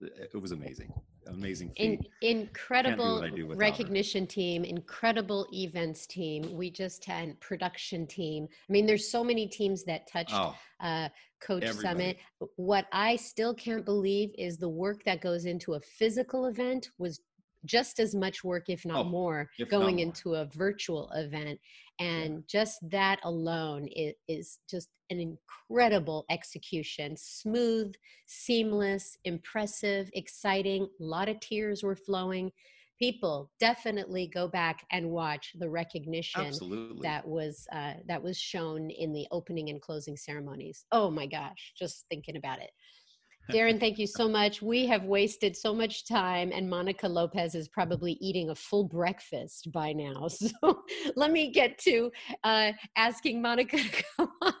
[0.00, 0.90] it, it was amazing,
[1.30, 3.54] amazing In, incredible without her.
[3.54, 6.52] recognition team, incredible events team.
[6.52, 8.48] We just had production team.
[8.68, 11.08] I mean, there's so many teams that touched Oh, uh,
[11.40, 11.82] Coach Everybody.
[11.88, 12.16] Summit.
[12.56, 17.20] What I still can't believe is the work that goes into a physical event was
[17.64, 20.04] just as much work, if not Oh, more, if not going more.
[20.06, 21.60] into a virtual event.
[21.98, 27.16] And just that alone is, is just an incredible execution.
[27.16, 27.94] Smooth,
[28.26, 30.88] seamless, impressive, exciting.
[31.00, 32.52] A lot of tears were flowing.
[32.98, 37.02] People definitely go back and watch the recognition absolutely.
[37.02, 40.84] that was uh, that was shown in the opening and closing ceremonies.
[40.92, 42.70] Oh my gosh, just thinking about it.
[43.52, 44.62] Darren, thank you so much.
[44.62, 49.70] We have wasted so much time, and Monica Lopez is probably eating a full breakfast
[49.72, 50.28] by now.
[50.40, 50.82] So
[51.16, 52.10] let me get to
[52.44, 54.54] uh, asking Monica to come on.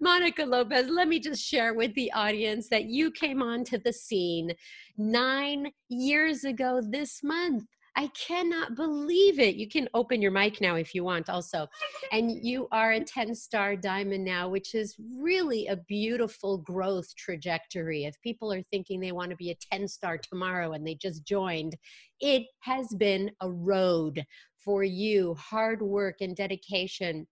[0.00, 4.52] Monica Lopez, let me just share with the audience that you came onto the scene
[4.96, 7.64] nine years ago this month.
[7.94, 9.56] I cannot believe it.
[9.56, 11.66] You can open your mic now if you want, also.
[12.10, 18.04] And you are a 10 star diamond now, which is really a beautiful growth trajectory.
[18.04, 21.26] If people are thinking they want to be a 10 star tomorrow and they just
[21.26, 21.76] joined,
[22.20, 24.24] it has been a road
[24.64, 27.26] for you, hard work and dedication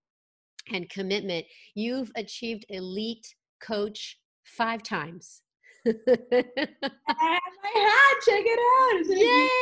[0.72, 1.46] and commitment.
[1.74, 5.42] You've achieved elite coach five times.
[5.86, 5.92] I
[7.06, 8.16] have my hat.
[8.24, 9.00] Check it out.
[9.00, 9.60] Isn't Yay!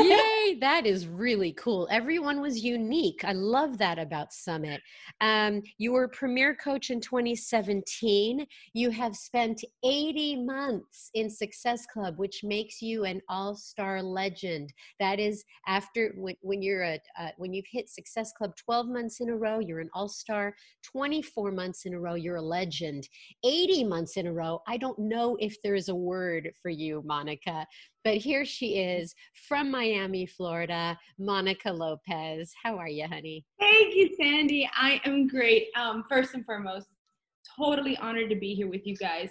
[0.00, 1.88] Yay, that is really cool.
[1.90, 3.24] Everyone was unique.
[3.24, 4.80] I love that about Summit.
[5.20, 8.46] Um, you were premier coach in 2017.
[8.74, 14.72] You have spent 80 months in Success Club, which makes you an all-star legend.
[15.00, 19.20] That is after when, when you're a uh, when you've hit Success Club 12 months
[19.20, 20.54] in a row, you're an all-star.
[20.84, 23.08] 24 months in a row, you're a legend.
[23.44, 27.02] 80 months in a row, I don't know if there is a word for you,
[27.04, 27.66] Monica.
[28.04, 29.14] But here she is
[29.48, 32.52] from Miami, Florida, Monica Lopez.
[32.62, 33.44] How are you, honey?
[33.58, 34.68] Thank you, Sandy.
[34.74, 35.68] I am great.
[35.76, 36.88] Um, first and foremost,
[37.56, 39.30] totally honored to be here with you guys.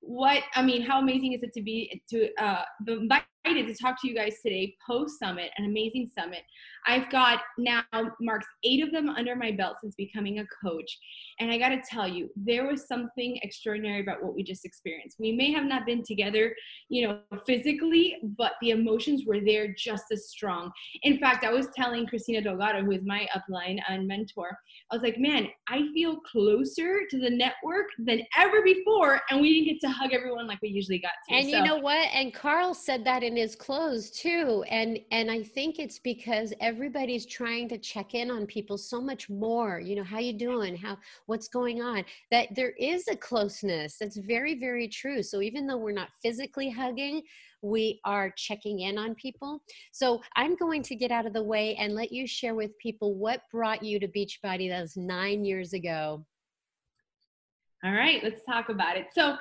[0.00, 3.08] What I mean, how amazing is it to be to uh, be
[3.48, 6.42] invited to talk to you guys today post summit, an amazing summit.
[6.86, 7.82] I've got now
[8.20, 10.98] marks eight of them under my belt since becoming a coach,
[11.40, 15.16] and I got to tell you, there was something extraordinary about what we just experienced.
[15.18, 16.54] We may have not been together,
[16.88, 20.70] you know, physically, but the emotions were there just as strong.
[21.02, 24.56] In fact, I was telling Christina Delgado, who is my upline and mentor,
[24.90, 29.52] I was like, man, I feel closer to the network than ever before, and we
[29.54, 31.34] didn't get to hug everyone like we usually got to.
[31.34, 32.08] And you know what?
[32.12, 37.26] And Carl said that in is closed too and and i think it's because everybody's
[37.26, 40.76] trying to check in on people so much more you know how you doing?
[40.76, 40.96] How
[41.26, 42.04] what's going on?
[42.30, 43.96] That there is a closeness.
[43.98, 45.22] That's very very true.
[45.22, 47.22] So even though we're not physically hugging
[47.60, 49.62] we are checking in on people.
[49.92, 53.14] So i'm going to get out of the way and let you share with people
[53.14, 56.24] what brought you to beachbody that was nine years ago.
[57.84, 59.08] All right let's talk about it.
[59.12, 59.36] So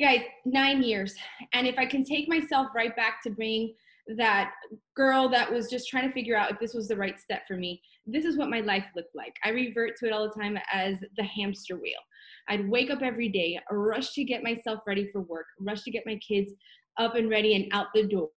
[0.00, 1.14] guys, nine years.
[1.52, 3.74] And if I can take myself right back to being
[4.16, 4.52] that
[4.96, 7.56] girl that was just trying to figure out if this was the right step for
[7.56, 9.34] me, this is what my life looked like.
[9.44, 12.00] I revert to it all the time as the hamster wheel.
[12.48, 16.06] I'd wake up every day, rush to get myself ready for work, rush to get
[16.06, 16.50] my kids
[16.98, 18.30] up and ready and out the door.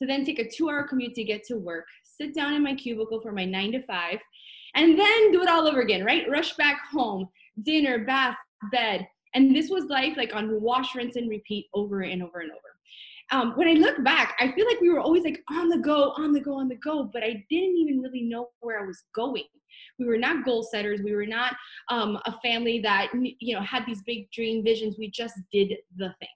[0.00, 2.74] To then take a two hour commute to get to work, sit down in my
[2.74, 4.18] cubicle for my nine to five,
[4.74, 6.28] and then do it all over again, right?
[6.30, 7.28] Rush back home,
[7.62, 8.36] dinner, bath,
[8.70, 12.50] bed, and this was life like on wash, rinse, and repeat over and over and
[12.50, 12.60] over.
[13.32, 16.12] Um, when I look back, I feel like we were always like on the go,
[16.16, 19.04] on the go, on the go, but I didn't even really know where I was
[19.14, 19.44] going.
[20.00, 21.00] We were not goal setters.
[21.02, 21.54] We were not
[21.90, 24.96] um, a family that you know had these big dream visions.
[24.98, 26.28] We just did the thing.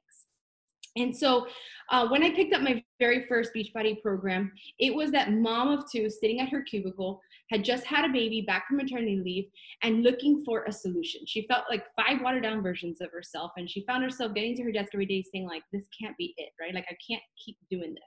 [0.96, 1.46] And so
[1.90, 5.90] uh, when I picked up my very first Beachbody program, it was that mom of
[5.90, 9.44] two sitting at her cubicle, had just had a baby back from maternity leave,
[9.82, 11.20] and looking for a solution.
[11.26, 14.62] She felt like five watered down versions of herself, and she found herself getting to
[14.62, 16.74] her desk every day saying, like, this can't be it, right?
[16.74, 18.02] Like, I can't keep doing this.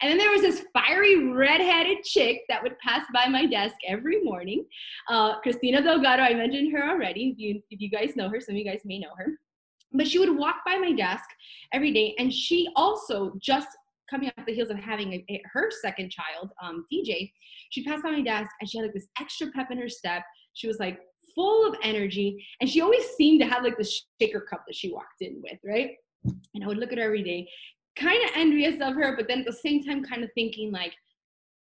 [0.00, 4.22] And then there was this fiery redheaded chick that would pass by my desk every
[4.22, 4.64] morning.
[5.10, 7.30] Uh, Christina Delgado, I mentioned her already.
[7.30, 9.32] If you, if you guys know her, some of you guys may know her.
[9.92, 11.28] But she would walk by my desk
[11.72, 13.68] every day, and she also just
[14.10, 17.30] coming off the heels of having a, a, her second child, um, DJ,
[17.70, 20.22] she passed by my desk and she had like this extra pep in her step.
[20.54, 20.98] She was like
[21.34, 23.88] full of energy, and she always seemed to have like the
[24.20, 25.92] shaker cup that she walked in with, right?
[26.24, 27.48] And I would look at her every day,
[27.96, 30.92] kind of envious of her, but then at the same time, kind of thinking like,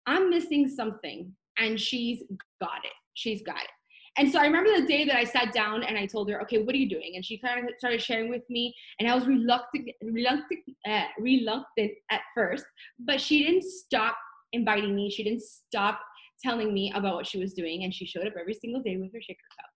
[0.06, 2.22] I'm missing something, and she's
[2.60, 2.92] got it.
[3.14, 3.70] She's got it.
[4.18, 6.58] And so I remember the day that I sat down and I told her, okay,
[6.58, 7.12] what are you doing?
[7.14, 11.92] And she kind of started sharing with me, and I was reluctant, reluctant, uh, reluctant
[12.10, 12.64] at first,
[12.98, 14.16] but she didn't stop
[14.52, 15.08] inviting me.
[15.08, 16.00] She didn't stop
[16.42, 19.12] telling me about what she was doing, and she showed up every single day with
[19.12, 19.70] her shaker cup.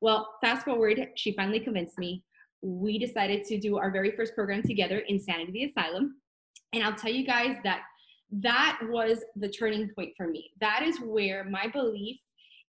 [0.00, 2.24] Well, fast forward, she finally convinced me.
[2.62, 6.16] We decided to do our very first program together, Insanity the Asylum.
[6.72, 7.82] And I'll tell you guys that
[8.42, 10.50] that was the turning point for me.
[10.60, 12.16] That is where my belief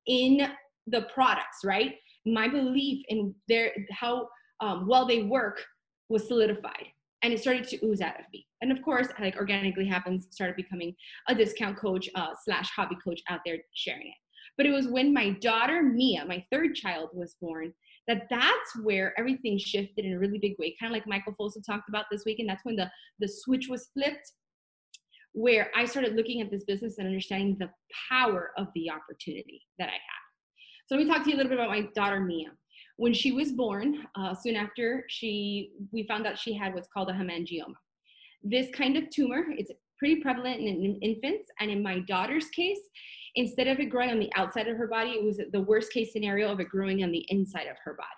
[0.07, 0.49] in
[0.87, 1.95] the products, right?
[2.27, 4.29] My belief in their how
[4.61, 5.63] um, well they work
[6.09, 6.87] was solidified,
[7.23, 8.47] and it started to ooze out of me.
[8.63, 10.95] And of course, like organically happens, started becoming
[11.29, 14.15] a discount coach uh, slash hobby coach out there sharing it.
[14.57, 17.73] But it was when my daughter Mia, my third child, was born
[18.07, 20.77] that that's where everything shifted in a really big way.
[20.79, 23.69] Kind of like Michael Folsom talked about this week, and that's when the the switch
[23.69, 24.33] was flipped
[25.35, 27.71] where I started looking at this business and understanding the
[28.09, 30.24] power of the opportunity that I had.
[30.87, 32.51] So let me talk to you a little bit about my daughter Mia.
[32.97, 37.09] When she was born, uh, soon after she, we found out she had what's called
[37.09, 37.75] a hemangioma.
[38.43, 42.79] This kind of tumor, it's pretty prevalent in, in infants, and in my daughter's case,
[43.35, 46.13] instead of it growing on the outside of her body, it was the worst case
[46.13, 48.09] scenario of it growing on the inside of her body.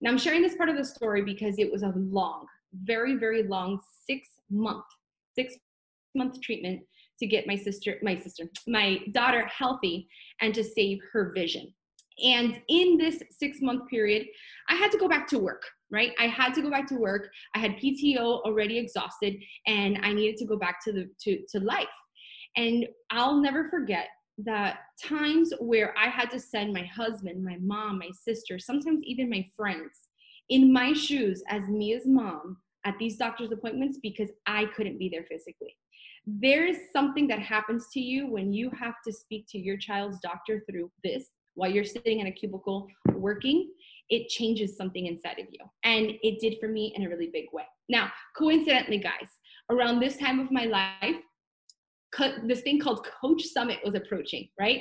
[0.00, 2.46] Now I'm sharing this part of the story because it was a long,
[2.82, 4.84] very, very long six month,
[5.36, 5.54] six
[6.16, 6.80] month treatment
[7.20, 10.08] to get my sister, my sister, my daughter healthy
[10.40, 11.72] and to save her vision.
[12.22, 14.26] And in this six month period,
[14.68, 16.12] I had to go back to work, right?
[16.18, 17.30] I had to go back to work.
[17.54, 21.60] I had PTO already exhausted and I needed to go back to the to, to
[21.60, 21.86] life.
[22.56, 27.98] And I'll never forget the times where I had to send my husband, my mom,
[27.98, 30.08] my sister, sometimes even my friends
[30.48, 35.24] in my shoes as Mia's mom at these doctor's appointments because I couldn't be there
[35.30, 35.76] physically.
[36.26, 40.18] There is something that happens to you when you have to speak to your child's
[40.20, 41.26] doctor through this
[41.60, 43.70] while you're sitting in a cubicle working,
[44.08, 45.58] it changes something inside of you.
[45.84, 47.64] And it did for me in a really big way.
[47.90, 49.28] Now, coincidentally, guys,
[49.70, 51.16] around this time of my life,
[52.44, 54.80] this thing called Coach Summit was approaching, right?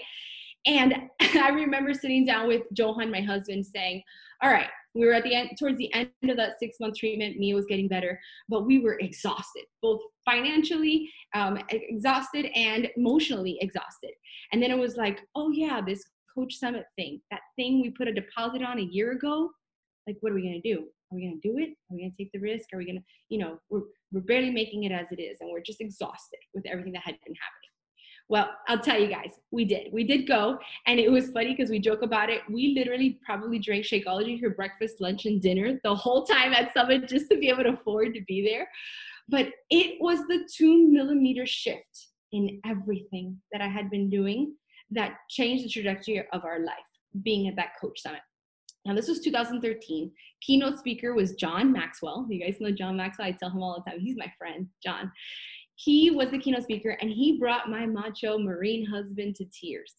[0.66, 4.02] And I remember sitting down with Johan, my husband, saying,
[4.42, 7.38] All right, we were at the end, towards the end of that six month treatment.
[7.38, 14.12] Mia was getting better, but we were exhausted, both financially um, exhausted and emotionally exhausted.
[14.54, 16.06] And then it was like, Oh, yeah, this
[16.40, 19.50] Coach Summit thing, that thing we put a deposit on a year ago,
[20.08, 20.86] like what are we gonna do?
[21.12, 21.70] Are we gonna do it?
[21.70, 22.70] Are we gonna take the risk?
[22.74, 23.82] Are we gonna, you know, we're
[24.12, 27.16] we're barely making it as it is, and we're just exhausted with everything that had
[27.26, 27.70] been happening.
[28.30, 29.92] Well, I'll tell you guys, we did.
[29.92, 32.42] We did go, and it was funny because we joke about it.
[32.50, 37.08] We literally probably drank Shakeology for breakfast, lunch, and dinner the whole time at Summit
[37.08, 38.68] just to be able to afford to be there.
[39.30, 44.56] but it was the two millimeter shift in everything that I had been doing
[44.92, 46.76] that changed the trajectory of our life
[47.24, 48.22] being at that coach summit.
[48.86, 50.12] Now, this was 2013.
[50.42, 52.26] Keynote speaker was John Maxwell.
[52.30, 53.28] You guys know John Maxwell.
[53.28, 54.00] I tell him all the time.
[54.00, 55.12] He's my friend, John.
[55.80, 59.94] He was the keynote speaker and he brought my macho Marine husband to tears.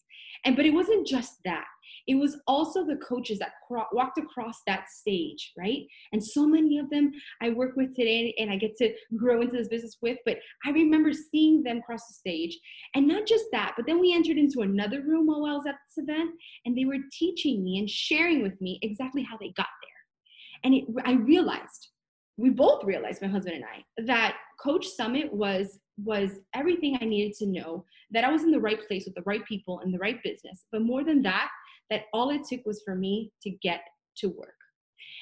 [0.45, 1.65] And but it wasn't just that.
[2.07, 5.81] It was also the coaches that cro- walked across that stage, right?
[6.13, 7.11] And so many of them
[7.41, 10.19] I work with today and I get to grow into this business with.
[10.23, 12.59] But I remember seeing them cross the stage.
[12.93, 15.75] And not just that, but then we entered into another room while I was at
[15.87, 16.31] this event
[16.65, 20.63] and they were teaching me and sharing with me exactly how they got there.
[20.63, 21.89] And it, I realized,
[22.37, 27.33] we both realized, my husband and I, that Coach Summit was was everything I needed
[27.37, 29.99] to know that I was in the right place with the right people and the
[29.99, 30.65] right business.
[30.71, 31.49] But more than that,
[31.89, 33.81] that all it took was for me to get
[34.17, 34.55] to work.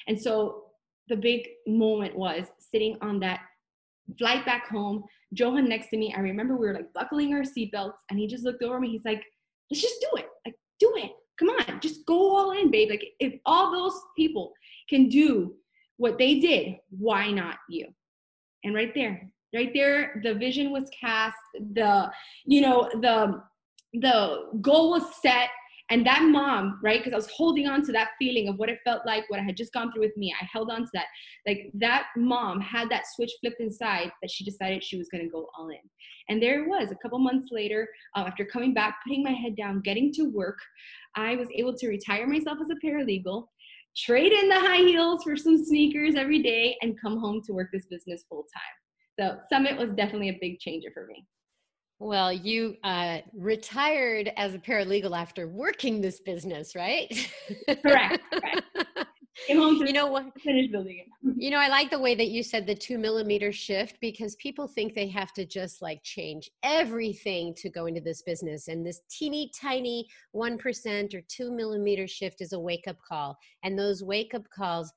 [0.08, 0.64] And so
[1.08, 3.40] the big moment was sitting on that
[4.18, 6.14] flight back home, Johan next to me.
[6.16, 8.90] I remember we were like buckling our seatbelts, and he just looked over me.
[8.90, 9.22] He's like,
[9.70, 10.26] let's just do it.
[10.46, 11.12] Like, do it.
[11.38, 12.90] Come on, just go all in, babe.
[12.90, 14.52] Like, if all those people
[14.88, 15.54] can do
[16.00, 17.86] what they did, why not you?
[18.64, 21.36] And right there, right there, the vision was cast,
[21.74, 22.10] the,
[22.46, 23.42] you know, the
[23.92, 25.50] the goal was set.
[25.92, 28.78] And that mom right because i was holding on to that feeling of what it
[28.84, 31.06] felt like what i had just gone through with me i held on to that.
[31.48, 35.28] Like that mom had that switch flipped inside that she decided she was going to
[35.28, 35.84] go all in.
[36.28, 39.56] And there it was a couple months later um, after coming back putting my head
[39.56, 40.58] down getting to work
[41.16, 43.48] i was able to retire myself as a paralegal
[43.96, 47.68] trade in the high heels for some sneakers every day and come home to work
[47.72, 48.76] this business full time
[49.18, 51.26] so summit was definitely a big changer for me
[52.02, 57.06] well, you uh, retired as a paralegal after working this business, right?
[57.86, 58.22] Correct.
[58.32, 58.62] correct.
[59.48, 60.26] You know what?
[60.40, 61.34] Finish building it.
[61.36, 64.66] you know, I like the way that you said the two millimeter shift because people
[64.66, 68.68] think they have to just like change everything to go into this business.
[68.68, 73.36] And this teeny tiny 1% or two millimeter shift is a wake up call.
[73.62, 74.92] And those wake up calls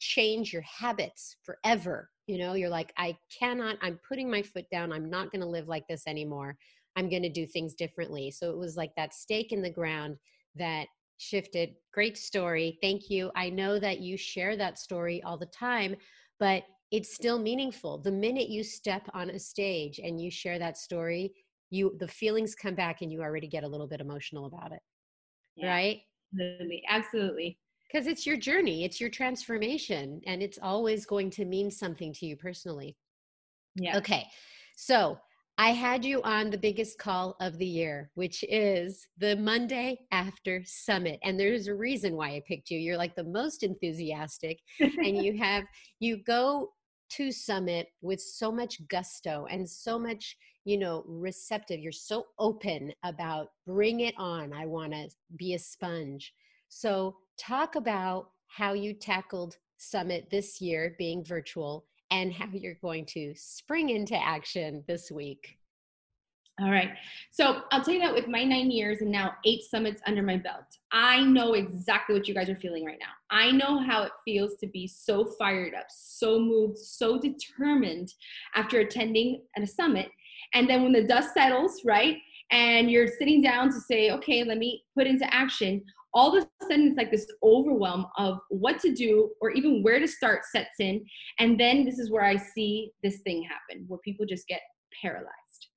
[0.00, 4.92] change your habits forever you know, you're like, I cannot, I'm putting my foot down.
[4.92, 6.56] I'm not going to live like this anymore.
[6.94, 8.30] I'm going to do things differently.
[8.30, 10.16] So it was like that stake in the ground
[10.54, 11.74] that shifted.
[11.92, 12.78] Great story.
[12.80, 13.30] Thank you.
[13.36, 15.96] I know that you share that story all the time,
[16.38, 17.98] but it's still meaningful.
[17.98, 21.34] The minute you step on a stage and you share that story,
[21.70, 24.80] you the feelings come back and you already get a little bit emotional about it.
[25.56, 26.00] Yeah, right?
[26.32, 26.82] Absolutely.
[26.88, 27.58] Absolutely
[27.90, 32.26] because it's your journey it's your transformation and it's always going to mean something to
[32.26, 32.96] you personally
[33.76, 34.26] yeah okay
[34.76, 35.18] so
[35.58, 40.62] i had you on the biggest call of the year which is the monday after
[40.64, 42.78] summit and there's a reason why i picked you.
[42.78, 45.64] You're like the most enthusiastic and you have
[46.00, 46.70] you go
[47.10, 51.80] to summit with so much gusto and so much you know receptive.
[51.80, 54.52] You're so open about bring it on.
[54.52, 56.32] I want to be a sponge.
[56.68, 63.06] So talk about how you tackled Summit this year being virtual and how you're going
[63.06, 65.58] to spring into action this week.
[66.60, 66.90] All right.
[67.30, 70.38] So I'll tell you that with my nine years and now eight summits under my
[70.38, 73.12] belt, I know exactly what you guys are feeling right now.
[73.30, 78.12] I know how it feels to be so fired up, so moved, so determined
[78.56, 80.08] after attending at a summit.
[80.52, 82.16] And then when the dust settles, right,
[82.50, 85.84] and you're sitting down to say, okay, let me put into action,
[86.14, 89.98] all of a sudden it's like this overwhelm of what to do or even where
[89.98, 91.04] to start sets in
[91.38, 94.60] and then this is where i see this thing happen where people just get
[95.02, 95.68] paralyzed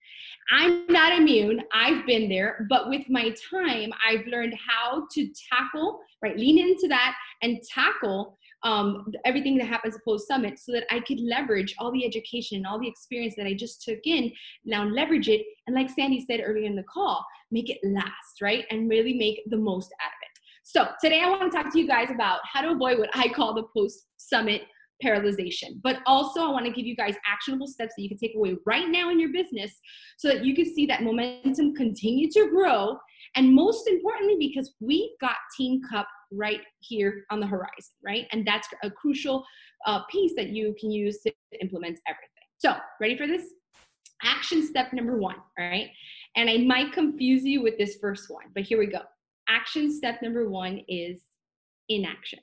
[0.51, 5.99] i'm not immune i've been there but with my time i've learned how to tackle
[6.21, 10.85] right lean into that and tackle um, everything that happens at post summit so that
[10.91, 14.31] I could leverage all the education and all the experience that I just took in,
[14.65, 15.41] now leverage it.
[15.67, 18.65] And like Sandy said earlier in the call, make it last, right?
[18.69, 20.20] And really make the most out of it.
[20.73, 23.27] So today I want to talk to you guys about how to avoid what I
[23.27, 24.61] call the post summit
[25.03, 25.81] paralyzation.
[25.83, 28.55] But also, I want to give you guys actionable steps that you can take away
[28.65, 29.73] right now in your business
[30.17, 32.97] so that you can see that momentum continue to grow.
[33.35, 38.25] And most importantly, because we've got Team Cup right here on the horizon, right?
[38.31, 39.43] And that's a crucial
[39.85, 42.29] uh, piece that you can use to implement everything.
[42.59, 43.43] So, ready for this?
[44.23, 45.89] Action step number one, all right?
[46.37, 49.01] And I might confuse you with this first one, but here we go.
[49.51, 51.23] Action step number one is
[51.89, 52.39] inaction.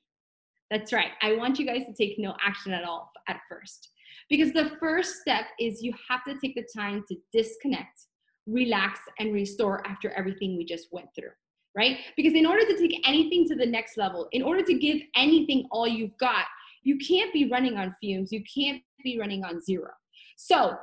[0.71, 1.13] That's right.
[1.23, 3.89] I want you guys to take no action at all at first.
[4.29, 8.07] Because the first step is you have to take the time to disconnect,
[8.47, 11.31] relax, and restore after everything we just went through
[11.79, 11.99] right?
[12.17, 15.67] Because in order to take anything to the next level, in order to give anything
[15.71, 16.45] all you've got,
[16.83, 18.33] you can't be running on fumes.
[18.33, 19.91] You can't be running on zero.
[20.37, 20.77] So,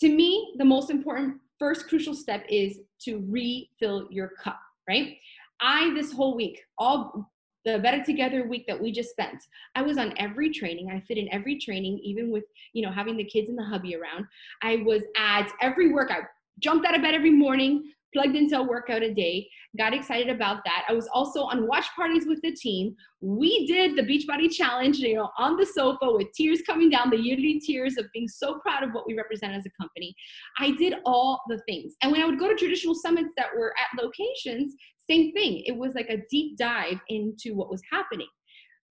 [0.00, 5.16] to me, the most important first crucial step is to refill your cup, right?
[5.60, 7.30] I, this whole week, all
[7.64, 9.42] the better together week that we just spent
[9.74, 10.90] i was on every training.
[10.90, 13.96] I fit in every training even with you know having the kids and the hubby
[13.96, 14.26] around.
[14.62, 16.22] I was at every workout.
[16.60, 19.46] Jumped out of bed every morning plugged into a workout a day
[19.76, 20.84] got excited about that.
[20.88, 22.96] I was also on watch parties with the team.
[23.20, 27.20] We did the beachbody challenge you know on the sofa with tears coming down the
[27.20, 30.14] yearly tears of being so proud of what we represent as a company.
[30.58, 31.94] I did all the things.
[32.02, 34.74] And when i would go to traditional summits that were at locations
[35.10, 35.62] same thing.
[35.66, 38.28] It was like a deep dive into what was happening.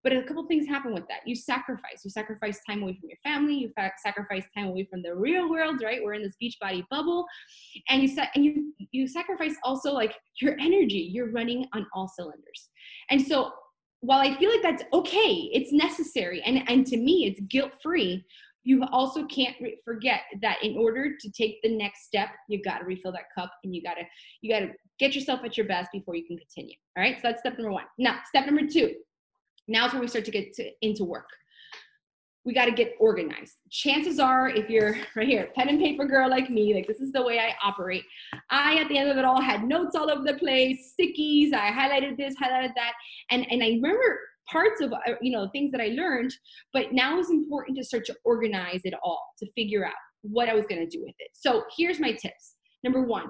[0.04, 1.22] But a couple things happen with that.
[1.26, 2.02] You sacrifice.
[2.06, 3.56] You sacrifice time away from your family.
[3.56, 6.02] You sacrifice time away from the real world, right?
[6.02, 7.26] We're in this Beachbody bubble,
[7.90, 11.10] and you sa- and you you sacrifice also like your energy.
[11.12, 12.70] You're running on all cylinders,
[13.10, 13.52] and so
[14.02, 18.24] while I feel like that's okay, it's necessary, and and to me, it's guilt free
[18.68, 22.80] you also can't re- forget that in order to take the next step you've got
[22.80, 24.04] to refill that cup and you got to
[24.42, 27.16] you got to get yourself at your best before you can continue all right?
[27.16, 27.86] So that's step number one.
[27.98, 28.94] Now step number two
[29.70, 31.30] now is where we start to get to, into work.
[32.46, 33.56] We got to get organized.
[33.70, 37.14] Chances are if you're right here pen and paper girl like me like this is
[37.14, 38.04] the way i operate.
[38.50, 41.72] I at the end of it all had notes all over the place stickies i
[41.72, 42.94] highlighted this highlighted that
[43.32, 46.34] and and i remember parts of uh, you know things that I learned,
[46.74, 50.54] but now it's important to start to organize it all to figure out what I
[50.54, 51.30] was going to do with it.
[51.34, 52.56] So here's my tips.
[52.84, 53.28] Number one,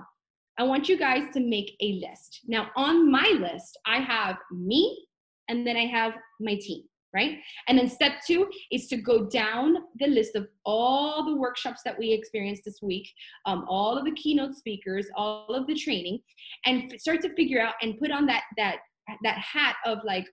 [0.57, 2.41] I want you guys to make a list.
[2.47, 5.05] Now on my list, I have me
[5.49, 7.37] and then I have my team right?
[7.67, 11.97] And then step two is to go down the list of all the workshops that
[11.97, 13.09] we experienced this week,
[13.45, 16.19] um, all of the keynote speakers, all of the training,
[16.65, 18.77] and start to figure out and put on that that
[19.23, 20.27] that hat of like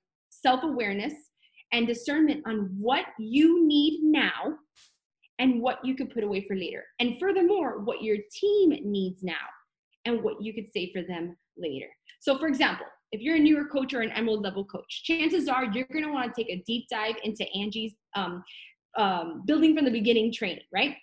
[0.45, 1.15] self awareness
[1.73, 4.55] and discernment on what you need now
[5.39, 6.85] and what you could put away for later.
[7.01, 9.47] And furthermore, what your team needs now
[10.05, 11.87] and what you could say for them later.
[12.21, 15.65] So, for example, if you're a newer coach or an emerald level coach, chances are
[15.65, 18.43] you're going to want to take a deep dive into Angie's um,
[18.97, 20.97] um, building from the beginning training, right?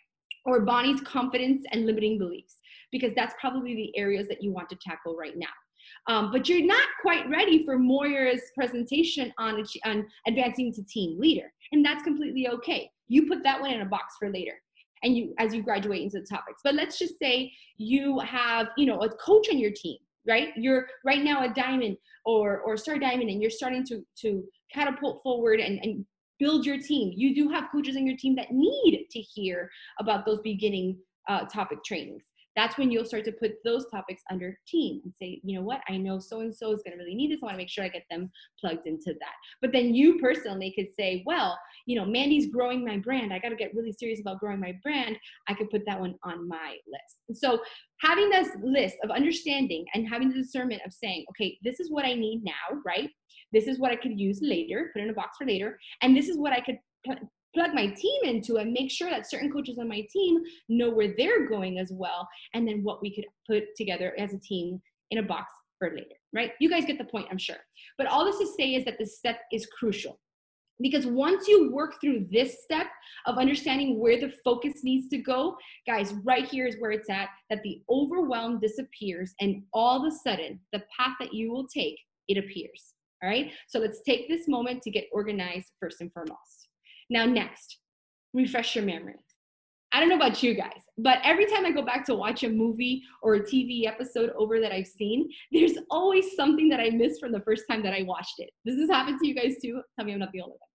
[0.45, 2.57] Or Bonnie's confidence and limiting beliefs,
[2.91, 5.47] because that's probably the areas that you want to tackle right now.
[6.07, 11.51] Um, but you're not quite ready for Moira's presentation on, on advancing to team leader.
[11.71, 12.89] And that's completely okay.
[13.07, 14.53] You put that one in a box for later
[15.03, 16.61] and you as you graduate into the topics.
[16.63, 19.97] But let's just say you have, you know, a coach on your team,
[20.27, 20.49] right?
[20.55, 24.43] You're right now a diamond or or star diamond and you're starting to to
[24.73, 26.05] catapult forward and, and
[26.39, 27.13] build your team.
[27.15, 30.97] You do have coaches in your team that need to hear about those beginning
[31.29, 32.23] uh, topic trainings
[32.55, 35.81] that's when you'll start to put those topics under team and say, you know what,
[35.87, 37.39] I know so and so is going to really need this.
[37.41, 38.29] I want to make sure I get them
[38.59, 39.35] plugged into that.
[39.61, 43.33] But then you personally could say, well, you know, Mandy's growing my brand.
[43.33, 45.17] I got to get really serious about growing my brand.
[45.47, 47.17] I could put that one on my list.
[47.29, 47.59] And so
[48.01, 52.05] having this list of understanding and having the discernment of saying, okay, this is what
[52.05, 53.09] I need now, right?
[53.53, 56.29] This is what I could use later, put in a box for later, and this
[56.29, 56.77] is what I could
[57.53, 61.13] plug my team into and make sure that certain coaches on my team know where
[61.17, 64.81] they're going as well and then what we could put together as a team
[65.11, 66.51] in a box for later right?
[66.59, 67.57] You guys get the point i'm sure.
[67.97, 70.19] But all this to say is that this step is crucial
[70.81, 72.87] because once you work through this step
[73.27, 77.29] of understanding where the focus needs to go guys right here is where it's at
[77.49, 81.97] that the overwhelm disappears and all of a sudden the path that you will take
[82.27, 82.93] it appears
[83.23, 83.51] all right?
[83.67, 86.60] So let's take this moment to get organized first and foremost
[87.11, 87.77] now, next,
[88.33, 89.15] refresh your memory.
[89.91, 92.49] I don't know about you guys, but every time I go back to watch a
[92.49, 97.19] movie or a TV episode over that I've seen, there's always something that I missed
[97.19, 98.51] from the first time that I watched it.
[98.63, 99.81] This happen to you guys too?
[99.97, 100.69] Tell me I'm not the only one.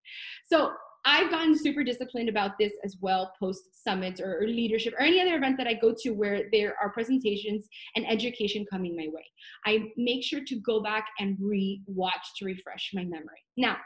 [0.45, 0.73] So
[1.05, 5.19] I've gotten super disciplined about this as well post summits or, or, leadership or any
[5.19, 9.25] other event that I go to where there are presentations and education coming my way.
[9.65, 13.41] I make sure to go back and re-watch to refresh my memory.
[13.55, 13.77] Now,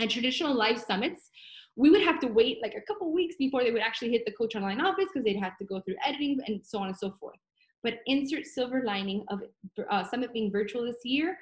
[0.00, 1.30] at traditional live summits,
[1.78, 4.32] we would have to wait like a couple weeks before they would actually hit the
[4.32, 7.14] coach online office because they'd have to go through editing and so on and so
[7.20, 7.38] forth.
[7.84, 9.40] But insert silver lining of
[9.88, 11.38] uh, Summit being virtual this year,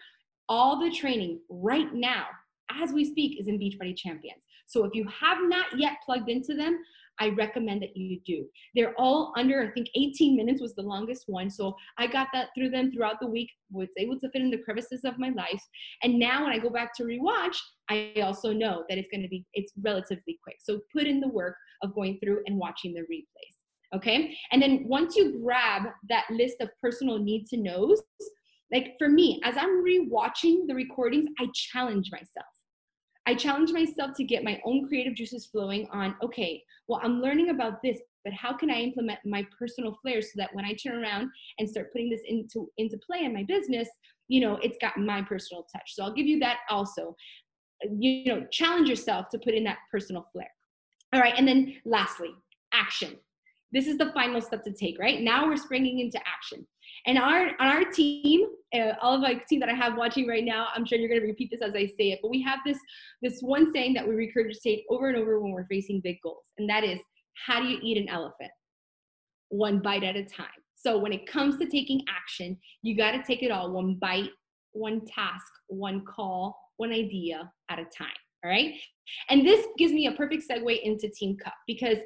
[0.46, 2.26] all the training right now,
[2.70, 4.42] as we speak, is in Beachbody Champions.
[4.66, 6.78] So if you have not yet plugged into them,
[7.18, 8.46] I recommend that you do.
[8.74, 11.50] They're all under, I think 18 minutes was the longest one.
[11.50, 14.58] So I got that through them throughout the week, was able to fit in the
[14.58, 15.62] crevices of my life.
[16.02, 17.56] And now when I go back to rewatch,
[17.88, 20.56] I also know that it's going to be, it's relatively quick.
[20.60, 23.56] So put in the work of going through and watching the replays.
[23.94, 24.36] Okay.
[24.50, 28.02] And then once you grab that list of personal need to knows,
[28.72, 32.46] like for me, as I'm rewatching the recordings, I challenge myself.
[33.26, 37.50] I challenge myself to get my own creative juices flowing on, okay, well, I'm learning
[37.50, 41.02] about this, but how can I implement my personal flair so that when I turn
[41.02, 43.88] around and start putting this into, into play in my business,
[44.28, 45.94] you know, it's got my personal touch.
[45.94, 47.16] So I'll give you that also.
[47.82, 50.50] You know, challenge yourself to put in that personal flair.
[51.12, 52.30] All right, and then lastly,
[52.72, 53.16] action.
[53.72, 55.20] This is the final step to take, right?
[55.20, 56.66] Now we're springing into action.
[57.06, 60.44] And our on our team, uh, all of my team that I have watching right
[60.44, 62.60] now, I'm sure you're going to repeat this as I say it, but we have
[62.64, 62.78] this
[63.22, 66.68] this one saying that we regurgitate over and over when we're facing big goals, and
[66.68, 66.98] that is,
[67.46, 68.50] how do you eat an elephant?
[69.50, 70.46] One bite at a time.
[70.74, 74.30] So when it comes to taking action, you got to take it all one bite,
[74.72, 78.08] one task, one call, one idea at a time.
[78.44, 78.74] All right.
[79.30, 81.96] And this gives me a perfect segue into Team Cup because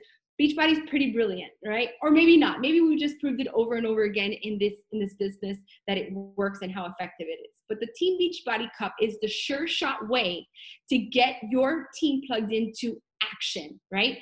[0.41, 1.91] Beachbody's pretty brilliant, right?
[2.01, 2.63] Or maybe not.
[2.63, 5.99] Maybe we just proved it over and over again in this in this business that
[5.99, 7.61] it works and how effective it is.
[7.69, 10.49] But the Team Beachbody Cup is the sure shot way
[10.89, 14.17] to get your team plugged into action, right?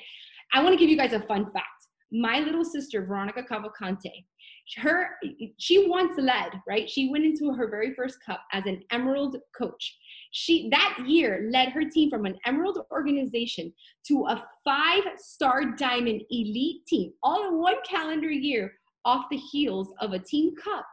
[0.53, 1.67] I want to give you guys a fun fact.
[2.11, 4.25] My little sister, Veronica Cavalcante,
[4.77, 5.09] her
[5.57, 6.89] she once led, right?
[6.89, 9.97] She went into her very first cup as an emerald coach
[10.31, 13.73] she that year led her team from an emerald organization
[14.07, 18.73] to a five star diamond elite team, all in one calendar year,
[19.05, 20.85] off the heels of a team cup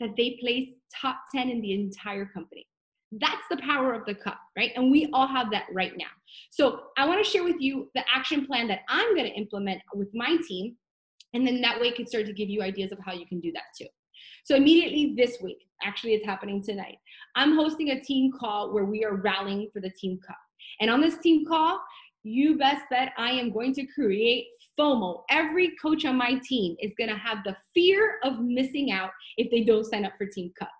[0.00, 2.66] that they placed top 10 in the entire company.
[3.12, 4.70] That's the power of the cup, right?
[4.76, 6.06] And we all have that right now.
[6.50, 9.80] So I want to share with you the action plan that I'm going to implement
[9.94, 10.76] with my team.
[11.34, 13.52] And then that way, can start to give you ideas of how you can do
[13.52, 13.88] that too.
[14.44, 16.96] So immediately this week, actually it's happening tonight,
[17.36, 20.38] I'm hosting a team call where we are rallying for the team cup.
[20.80, 21.80] And on this team call,
[22.22, 24.46] you best bet I am going to create
[24.78, 25.22] FOMO.
[25.30, 29.50] Every coach on my team is going to have the fear of missing out if
[29.50, 30.70] they don't sign up for Team Cup.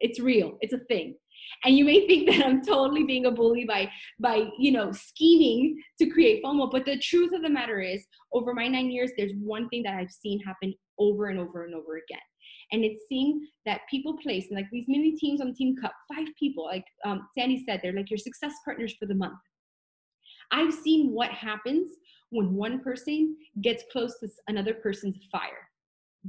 [0.00, 0.58] It's real.
[0.60, 1.16] It's a thing.
[1.64, 5.80] And you may think that I'm totally being a bully by by you know scheming
[5.98, 9.32] to create FOMO, but the truth of the matter is, over my nine years, there's
[9.40, 12.20] one thing that I've seen happen over and over and over again
[12.72, 16.28] and it's seeing that people place and like these mini teams on Team Cup, five
[16.38, 19.38] people, like um, Sandy said, they're like your success partners for the month.
[20.50, 21.90] I've seen what happens
[22.30, 25.65] when one person gets close to another person's fire.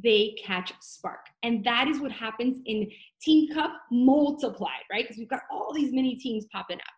[0.03, 1.21] They catch spark.
[1.43, 2.89] And that is what happens in
[3.21, 5.03] Team Cup multiplied, right?
[5.03, 6.93] Because we've got all these mini teams popping up.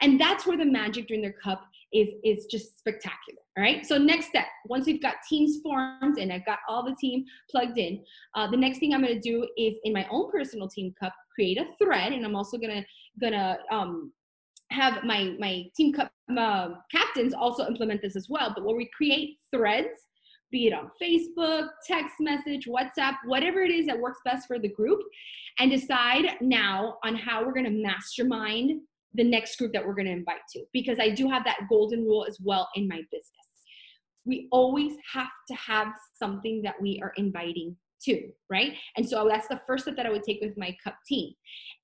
[0.00, 3.40] And that's where the magic during their cup is, is just spectacular.
[3.56, 3.86] All right.
[3.86, 7.78] So next step, once we've got teams formed and I've got all the team plugged
[7.78, 8.02] in,
[8.34, 11.14] uh, the next thing I'm going to do is in my own personal team cup,
[11.32, 12.12] create a thread.
[12.12, 12.84] And I'm also going to,
[13.20, 14.12] gonna, um,
[14.70, 18.52] have my, my team cup uh, captains also implement this as well.
[18.54, 20.06] But where we create threads,
[20.50, 24.68] be it on Facebook, text message, WhatsApp, whatever it is that works best for the
[24.68, 25.00] group,
[25.58, 28.80] and decide now on how we're going to mastermind
[29.14, 32.04] the next group that we're going to invite to because I do have that golden
[32.04, 33.30] rule as well in my business.
[34.26, 38.74] We always have to have something that we are inviting to, right?
[38.96, 41.32] And so that's the first step that I would take with my cup team.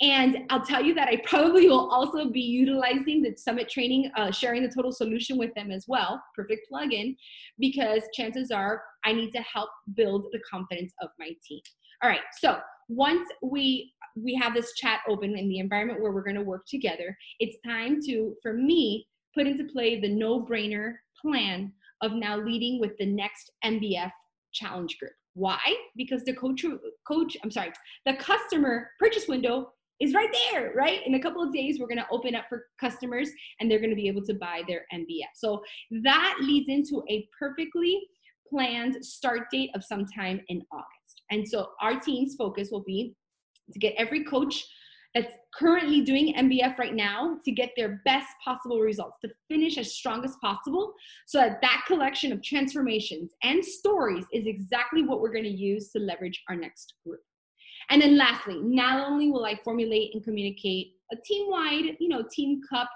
[0.01, 4.31] And I'll tell you that I probably will also be utilizing the summit training, uh,
[4.31, 7.17] sharing the total solution with them as well, perfect plug-in,
[7.59, 11.61] because chances are I need to help build the confidence of my team.
[12.03, 12.59] All right, so
[12.89, 16.67] once we we have this chat open in the environment where we're going to work
[16.67, 22.81] together, it's time to, for me, put into play the no-brainer plan of now leading
[22.81, 24.11] with the next MBF
[24.53, 25.13] challenge group.
[25.35, 25.59] Why?
[25.97, 26.65] Because the coach,
[27.07, 27.73] coach, I'm sorry,
[28.07, 31.07] the customer purchase window is right there, right?
[31.07, 34.09] In a couple of days, we're gonna open up for customers and they're gonna be
[34.09, 35.29] able to buy their MBF.
[35.35, 35.63] So
[36.03, 38.01] that leads into a perfectly
[38.49, 41.23] planned start date of sometime in August.
[41.31, 43.15] And so our team's focus will be
[43.73, 44.65] to get every coach
[45.15, 49.95] that's currently doing MBF right now to get their best possible results, to finish as
[49.95, 50.93] strong as possible,
[51.27, 55.91] so that that collection of transformations and stories is exactly what we're going to use
[55.91, 57.21] to leverage our next group.
[57.91, 62.61] And then lastly, not only will I formulate and communicate a team-wide, you know, team
[62.71, 62.89] cup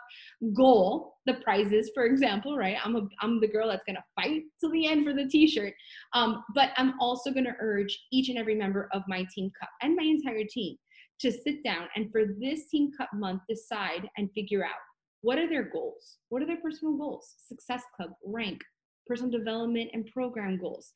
[0.55, 2.77] goal, the prizes, for example, right?
[2.85, 5.75] I'm a, I'm the girl that's gonna fight till the end for the t-shirt.
[6.13, 9.97] Um, but I'm also gonna urge each and every member of my team cup and
[9.97, 10.77] my entire team
[11.21, 14.81] to sit down and for this Team Cup month decide and figure out
[15.23, 16.19] what are their goals?
[16.29, 17.35] What are their personal goals?
[17.49, 18.61] Success Club, rank,
[19.07, 20.93] personal development, and program goals.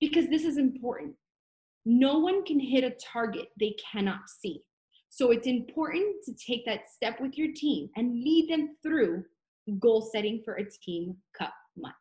[0.00, 1.14] Because this is important.
[1.84, 4.62] No one can hit a target they cannot see.
[5.10, 9.24] So it's important to take that step with your team and lead them through
[9.78, 11.94] goal setting for a Team Cup month.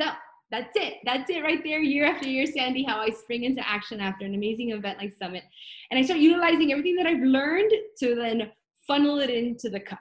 [0.00, 0.06] So
[0.52, 0.98] that's it.
[1.04, 4.34] That's it right there, year after year, Sandy, how I spring into action after an
[4.34, 5.42] amazing event like Summit.
[5.90, 8.52] And I start utilizing everything that I've learned to then
[8.86, 9.98] funnel it into the cup.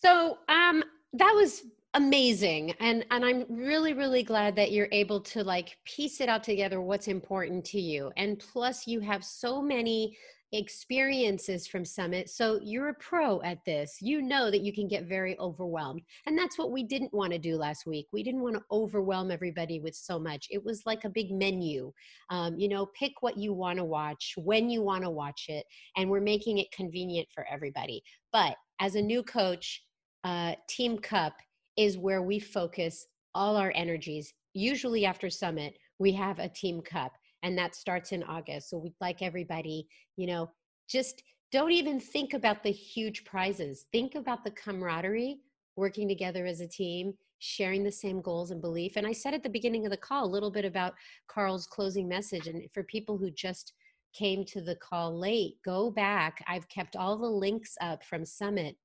[0.00, 5.42] So um, that was amazing and and i'm really really glad that you're able to
[5.42, 10.16] like piece it out together what's important to you and plus you have so many
[10.52, 13.98] experiences from summit so you're a pro at this.
[14.00, 17.38] You know that you can get very overwhelmed and that's what we didn't want to
[17.38, 18.06] do last week.
[18.12, 20.46] We didn't want to overwhelm everybody with so much.
[20.50, 21.92] It was like a big menu
[22.30, 25.64] um, you know pick what you want to watch when you want to watch it
[25.96, 28.02] and we're making it convenient for everybody.
[28.32, 29.82] But as a new coach
[30.24, 31.34] uh, team cup
[31.76, 34.32] is where we focus all our energies.
[34.52, 37.12] Usually after summit, we have a team cup
[37.42, 38.70] and that starts in August.
[38.70, 39.86] So we'd like everybody,
[40.16, 40.50] you know,
[40.88, 41.22] just
[41.52, 43.86] don't even think about the huge prizes.
[43.92, 45.40] Think about the camaraderie,
[45.76, 48.92] working together as a team, sharing the same goals and belief.
[48.96, 50.94] And I said at the beginning of the call a little bit about
[51.26, 52.46] Carl's closing message.
[52.46, 53.72] And for people who just
[54.12, 56.44] came to the call late, go back.
[56.46, 58.76] I've kept all the links up from Summit.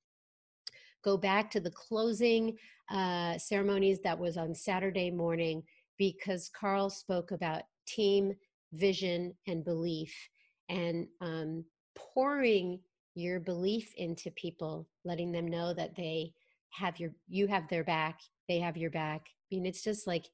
[1.04, 2.58] Go back to the closing
[2.90, 5.62] uh, ceremonies that was on Saturday morning
[5.98, 8.34] because Carl spoke about team
[8.74, 10.14] vision and belief
[10.70, 11.64] and um,
[11.96, 12.80] pouring
[13.16, 16.34] your belief into people, letting them know that they
[16.72, 19.22] have your, you have their back, they have your back.
[19.28, 20.26] I mean, it's just like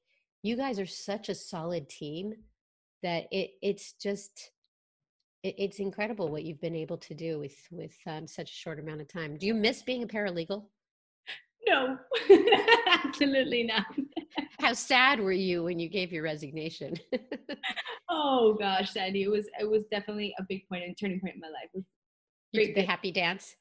[0.42, 2.34] you guys are such a solid team
[3.02, 4.50] that it it's just
[5.42, 8.78] it, it's incredible what you've been able to do with with um, such a short
[8.78, 9.36] amount of time.
[9.36, 10.64] Do you miss being a paralegal?
[11.68, 11.96] No,
[13.04, 13.86] absolutely not.
[14.58, 16.96] How sad were you when you gave your resignation?
[18.12, 21.40] oh gosh, Sandy, it was it was definitely a big point and turning point in
[21.40, 21.84] my life.
[22.54, 23.56] Great, the happy dance.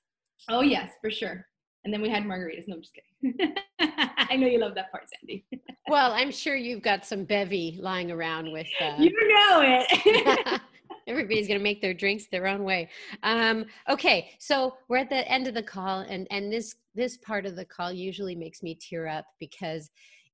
[0.50, 1.46] Oh yes, for sure.
[1.84, 2.68] And then we had margaritas.
[2.68, 3.56] No, I'm just kidding.
[3.80, 5.46] I know you love that part, Sandy.
[5.88, 8.68] well, I'm sure you've got some bevy lying around with.
[8.80, 10.62] Uh, you know it
[11.08, 12.88] everybody's going to make their drinks their own way
[13.24, 17.46] um, okay so we're at the end of the call and and this this part
[17.46, 19.90] of the call usually makes me tear up because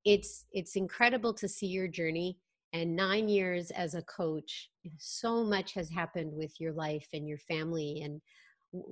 [0.06, 2.38] it's it's incredible to see your journey
[2.78, 7.38] and nine years as a coach so much has happened with your life and your
[7.40, 8.22] family and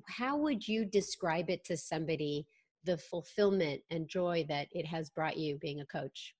[0.07, 2.45] how would you describe it to somebody
[2.85, 6.33] the fulfillment and joy that it has brought you being a coach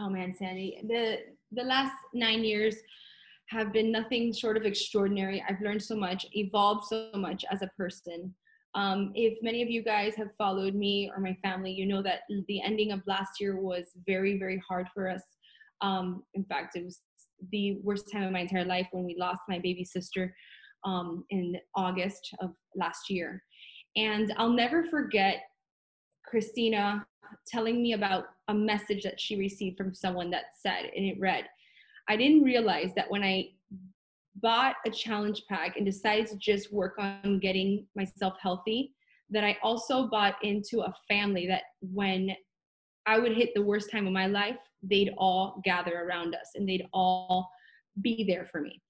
[0.00, 1.18] oh man sandy the
[1.52, 2.76] the last nine years
[3.52, 5.44] have been nothing short of extraordinary.
[5.48, 8.34] I've learned so much, evolved so much as a person.
[8.74, 12.20] Um, if many of you guys have followed me or my family, you know that
[12.48, 15.22] the ending of last year was very, very hard for us.
[15.82, 17.00] Um, in fact, it was
[17.50, 20.34] the worst time of my entire life when we lost my baby sister
[20.84, 23.42] um, in August of last year.
[23.96, 25.42] And I'll never forget
[26.24, 27.04] Christina
[27.46, 31.44] telling me about a message that she received from someone that said, and it read,
[32.08, 33.50] I didn't realize that when I
[34.36, 38.94] bought a challenge pack and decided to just work on getting myself healthy,
[39.30, 42.30] that I also bought into a family that when
[43.06, 46.68] I would hit the worst time of my life, they'd all gather around us and
[46.68, 47.50] they'd all
[48.00, 48.80] be there for me.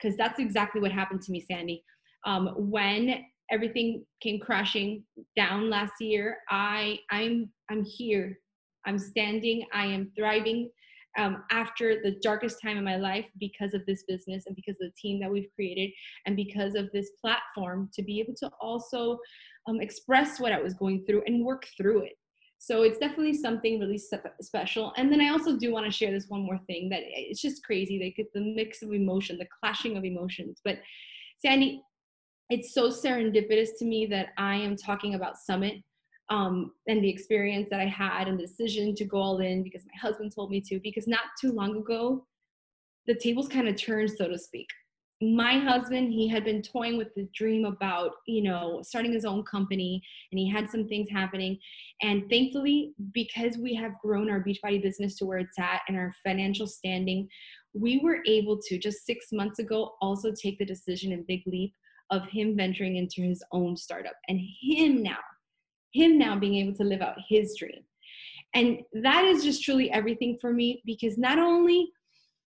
[0.00, 1.82] Because that's exactly what happened to me, Sandy.
[2.26, 5.04] Um, when everything came crashing
[5.36, 8.38] down last year, I I'm I'm here.
[8.86, 9.66] I'm standing.
[9.74, 10.70] I am thriving
[11.18, 14.88] um, after the darkest time in my life because of this business and because of
[14.88, 15.90] the team that we've created
[16.26, 19.18] and because of this platform to be able to also
[19.68, 22.12] um, express what I was going through and work through it.
[22.62, 23.98] So it's definitely something really
[24.42, 24.92] special.
[24.98, 27.64] And then I also do want to share this one more thing that it's just
[27.64, 27.98] crazy.
[28.14, 30.60] Get the mix of emotion, the clashing of emotions.
[30.62, 30.76] But
[31.38, 31.82] Sandy,
[32.50, 35.76] it's so serendipitous to me that I am talking about Summit
[36.28, 39.86] um, and the experience that I had and the decision to go all in because
[39.86, 40.80] my husband told me to.
[40.80, 42.26] Because not too long ago,
[43.06, 44.68] the tables kind of turned, so to speak.
[45.22, 49.42] My husband, he had been toying with the dream about, you know, starting his own
[49.42, 50.02] company,
[50.32, 51.58] and he had some things happening.
[52.00, 56.14] And thankfully, because we have grown our Beachbody business to where it's at and our
[56.24, 57.28] financial standing,
[57.74, 61.74] we were able to just six months ago also take the decision and big leap
[62.10, 65.18] of him venturing into his own startup and him now
[65.92, 67.82] him now being able to live out his dream
[68.54, 71.90] and that is just truly everything for me because not only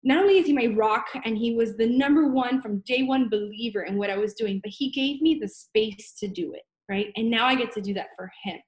[0.06, 3.28] not only is he my rock and he was the number one from day one
[3.28, 6.62] believer in what i was doing but he gave me the space to do it
[6.88, 8.58] right and now i get to do that for him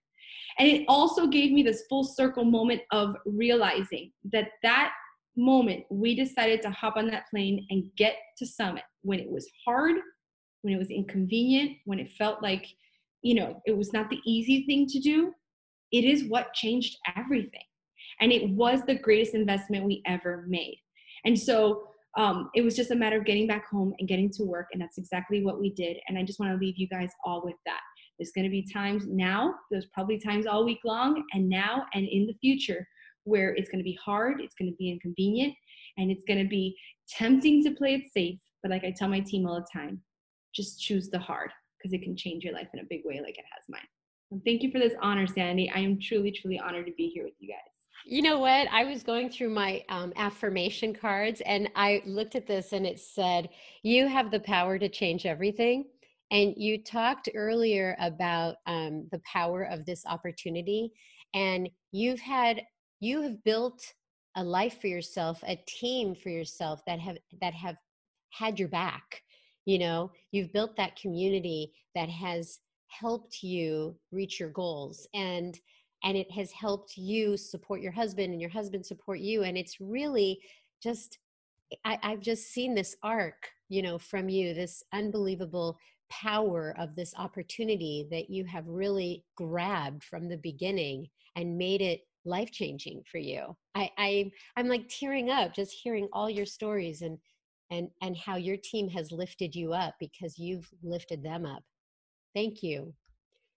[0.59, 4.93] and it also gave me this full circle moment of realizing that that
[5.37, 9.49] moment we decided to hop on that plane and get to summit when it was
[9.65, 9.97] hard
[10.63, 12.67] when it was inconvenient when it felt like
[13.23, 15.33] you know, it was not the easy thing to do.
[15.93, 17.63] It is what changed everything.
[18.21, 20.79] And it was the greatest investment we ever made.
[21.25, 24.43] And so um, it was just a matter of getting back home and getting to
[24.43, 24.67] work.
[24.73, 25.99] And that's exactly what we did.
[26.09, 27.81] And I just want to leave you guys all with that
[28.19, 32.07] There's going to be times now, there's probably times all week long, and now and
[32.07, 32.87] in the future
[33.25, 35.55] where it's going to be hard, it's going to be inconvenient,
[35.97, 36.77] and it's going to be
[37.09, 38.39] tempting to play it safe.
[38.63, 40.03] But like I tell my team all the time,
[40.55, 43.39] just choose the hard because it can change your life in a big way, like
[43.39, 43.81] it has mine.
[44.31, 45.71] And thank you for this honor, Sandy.
[45.75, 47.78] I am truly, truly honored to be here with you guys.
[48.07, 48.69] You know what?
[48.71, 52.99] I was going through my um, affirmation cards and I looked at this and it
[52.99, 53.51] said,
[53.83, 55.85] You have the power to change everything.
[56.31, 60.93] And you talked earlier about um, the power of this opportunity.
[61.35, 62.63] And you've had,
[63.01, 63.83] you have built
[64.37, 67.77] a life for yourself, a team for yourself that have, that have
[68.31, 69.23] had your back.
[69.65, 75.07] You know, you've built that community that has helped you reach your goals.
[75.15, 75.59] And
[76.05, 79.81] and it has helped you support your husband and your husband support you and it's
[79.81, 80.41] really
[80.83, 81.19] just
[81.85, 85.79] I, i've just seen this arc you know from you this unbelievable
[86.11, 92.01] power of this opportunity that you have really grabbed from the beginning and made it
[92.25, 93.57] life changing for you.
[93.75, 97.19] I, I i'm like tearing up just hearing all your stories and
[97.71, 101.63] and and how your team has lifted you up because you've lifted them up.
[102.35, 102.95] Thank you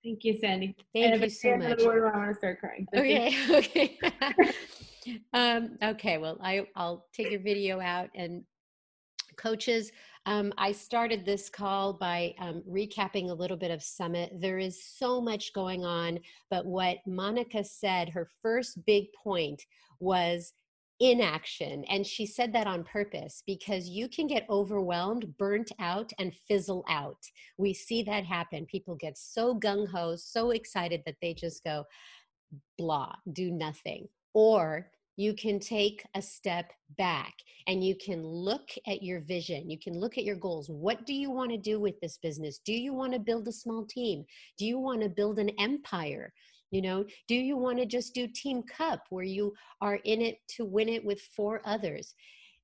[0.03, 0.75] Thank you, Sandy.
[0.93, 1.79] Thank you so much.
[1.79, 2.87] I want to start crying.
[2.95, 3.99] Okay, okay.
[5.33, 8.43] um, okay, well, I, I'll take your video out and
[9.37, 9.91] coaches.
[10.25, 14.31] Um, I started this call by um, recapping a little bit of Summit.
[14.39, 19.65] There is so much going on, but what Monica said, her first big point
[19.99, 20.53] was
[21.01, 21.83] inaction.
[21.85, 26.85] And she said that on purpose because you can get overwhelmed, burnt out, and fizzle
[26.87, 27.17] out.
[27.57, 28.67] We see that happen.
[28.67, 31.85] People get so gung ho, so excited that they just go
[32.77, 34.07] blah, do nothing.
[34.33, 37.33] Or you can take a step back
[37.67, 39.69] and you can look at your vision.
[39.69, 40.69] You can look at your goals.
[40.69, 42.59] What do you want to do with this business?
[42.63, 44.23] Do you want to build a small team?
[44.57, 46.31] Do you want to build an empire?
[46.71, 50.37] You know, do you want to just do Team Cup where you are in it
[50.55, 52.15] to win it with four others?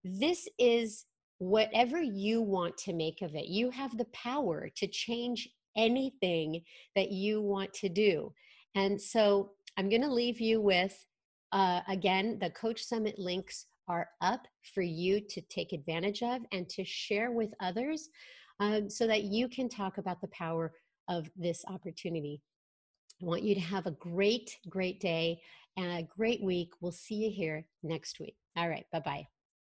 [0.04, 1.06] This is
[1.40, 3.48] whatever you want to make of it.
[3.48, 6.64] You have the power to change anything
[6.96, 8.34] that you want to do.
[8.76, 10.98] And so I'm going to leave you with,
[11.52, 16.68] uh, again, the Coach Summit links are up for you to take advantage of and
[16.70, 18.10] to share with others
[18.60, 20.74] um, so that you can talk about the power
[21.10, 22.42] of this opportunity.
[23.22, 25.42] I want you to have a great, great day
[25.76, 26.74] and a great week.
[26.82, 28.36] We'll see you here next week.
[28.56, 28.86] All right.
[28.92, 29.28] Bye bye.